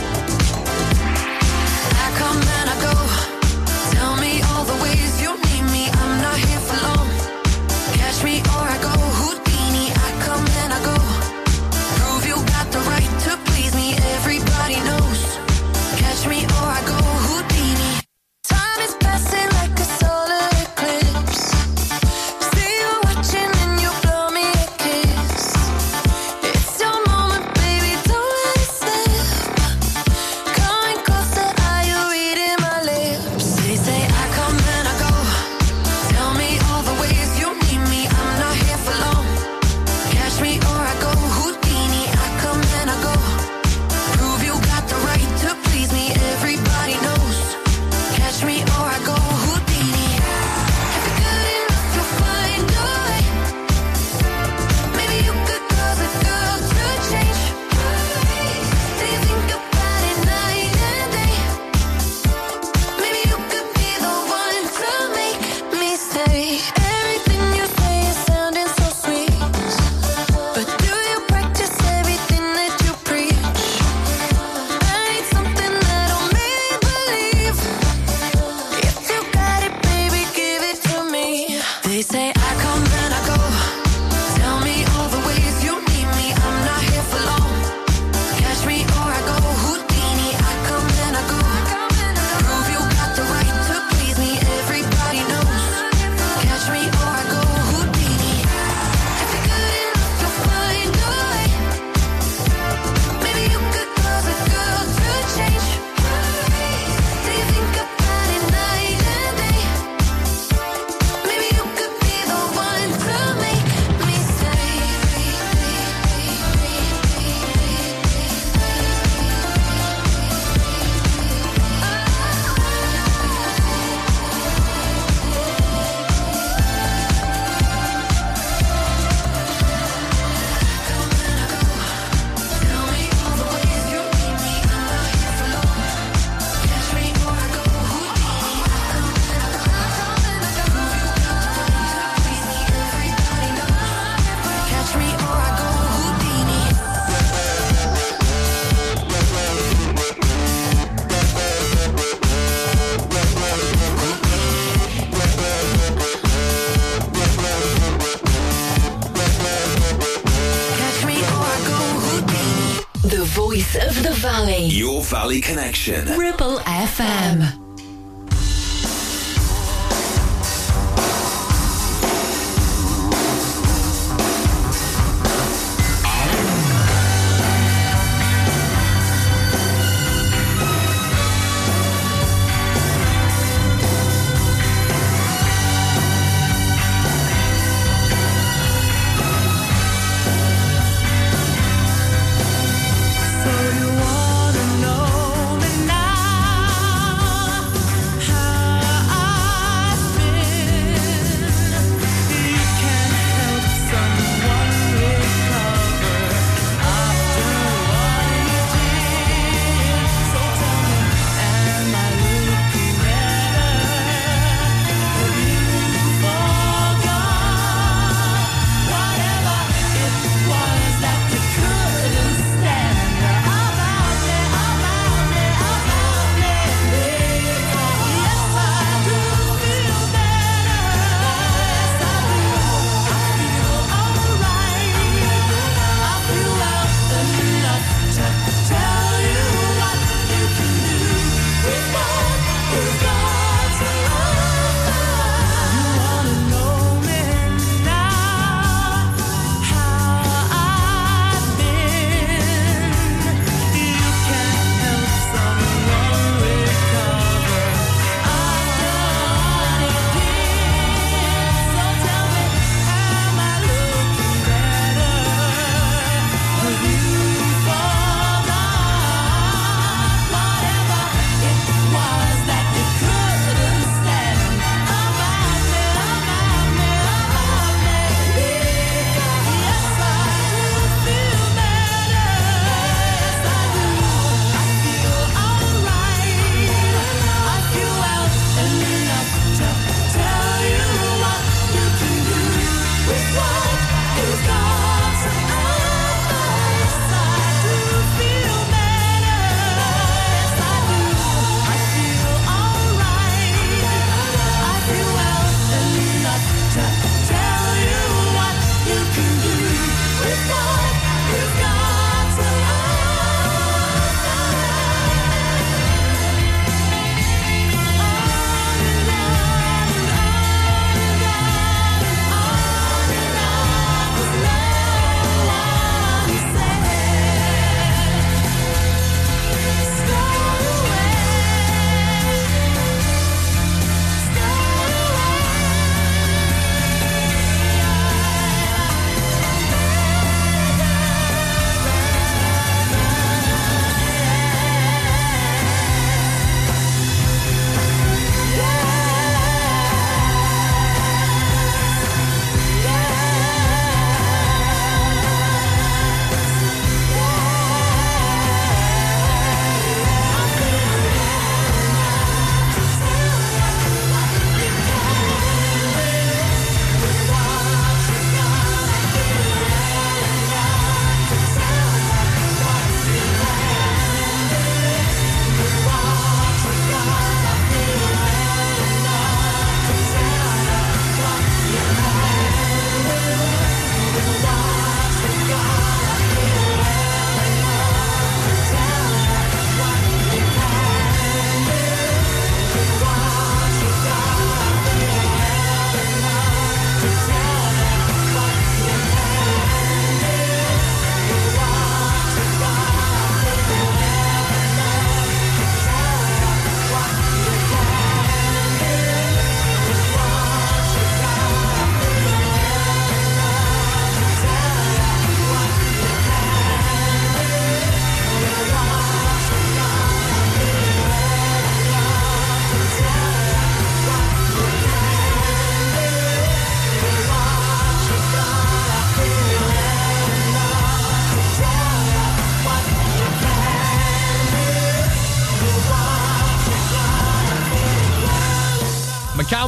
Connection. 165.42 166.18
Ribble 166.18 166.60
FM. 166.60 167.47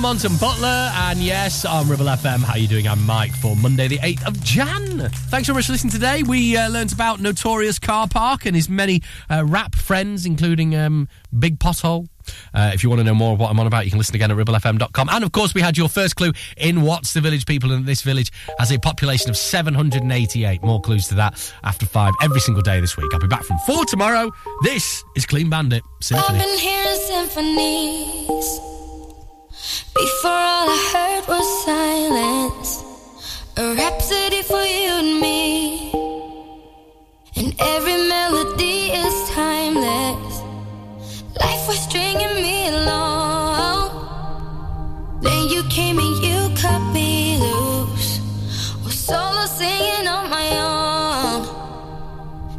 And 0.09 0.39
Butler, 0.39 0.91
and 0.95 1.19
yes, 1.19 1.65
on 1.65 1.87
Ribble 1.87 2.07
FM. 2.07 2.39
How 2.39 2.53
are 2.53 2.57
you 2.57 2.67
doing? 2.67 2.87
I'm 2.87 3.05
Mike 3.05 3.31
for 3.31 3.55
Monday, 3.55 3.87
the 3.87 3.99
8th 3.99 4.27
of 4.27 4.43
Jan. 4.43 5.07
Thanks 5.29 5.45
so 5.45 5.53
much 5.53 5.67
for 5.67 5.73
listening 5.73 5.91
today. 5.91 6.23
We 6.23 6.57
uh, 6.57 6.67
learnt 6.67 6.91
about 6.91 7.21
Notorious 7.21 7.77
Car 7.77 8.07
Park 8.07 8.47
and 8.47 8.55
his 8.55 8.67
many 8.69 9.03
uh, 9.29 9.45
rap 9.45 9.75
friends, 9.75 10.25
including 10.25 10.75
um, 10.75 11.07
Big 11.37 11.59
Pothole. 11.59 12.07
Uh, 12.55 12.71
if 12.73 12.81
you 12.81 12.89
want 12.89 13.01
to 13.01 13.03
know 13.03 13.13
more 13.13 13.33
of 13.33 13.39
what 13.39 13.51
I'm 13.51 13.59
on 13.59 13.67
about, 13.67 13.85
you 13.85 13.91
can 13.91 13.99
listen 13.99 14.15
again 14.15 14.31
at 14.31 14.37
ribblefm.com. 14.37 15.09
And 15.11 15.23
of 15.23 15.31
course, 15.31 15.53
we 15.53 15.61
had 15.61 15.77
your 15.77 15.89
first 15.89 16.15
clue 16.15 16.31
in 16.57 16.81
What's 16.81 17.13
the 17.13 17.21
Village 17.21 17.45
People, 17.45 17.71
and 17.71 17.85
this 17.85 18.01
village 18.01 18.31
has 18.57 18.71
a 18.71 18.79
population 18.79 19.29
of 19.29 19.37
788. 19.37 20.63
More 20.63 20.81
clues 20.81 21.07
to 21.09 21.15
that 21.15 21.53
after 21.63 21.85
five 21.85 22.15
every 22.23 22.39
single 22.39 22.63
day 22.63 22.79
this 22.79 22.97
week. 22.97 23.13
I'll 23.13 23.19
be 23.19 23.27
back 23.27 23.43
from 23.43 23.59
four 23.59 23.85
tomorrow. 23.85 24.31
This 24.63 25.03
is 25.15 25.27
Clean 25.27 25.51
Bandit 25.51 25.83
Symphony. 26.01 26.39
Before 29.95 30.31
all 30.31 30.67
I 30.69 30.79
heard 30.93 31.27
was 31.27 31.47
silence. 31.65 32.83
A 33.57 33.75
rhapsody 33.75 34.41
for 34.43 34.63
you 34.63 34.91
and 35.03 35.19
me. 35.19 35.91
And 37.35 37.53
every 37.59 37.97
melody 38.07 38.91
is 39.03 39.29
timeless. 39.31 40.41
Life 41.39 41.67
was 41.67 41.79
stringing 41.79 42.35
me 42.35 42.67
along. 42.69 43.89
Then 45.21 45.47
you 45.47 45.63
came 45.63 45.99
and 45.99 46.23
you 46.23 46.39
cut 46.55 46.81
me 46.93 47.37
loose. 47.37 48.19
Was 48.85 48.97
solo 48.97 49.45
singing 49.45 50.07
on 50.07 50.29
my 50.29 50.47
own. 50.71 51.39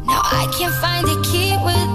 Now 0.07 0.21
I 0.41 0.47
can't 0.57 0.75
find 0.75 1.07
a 1.09 1.21
key 1.23 1.57
without 1.65 1.90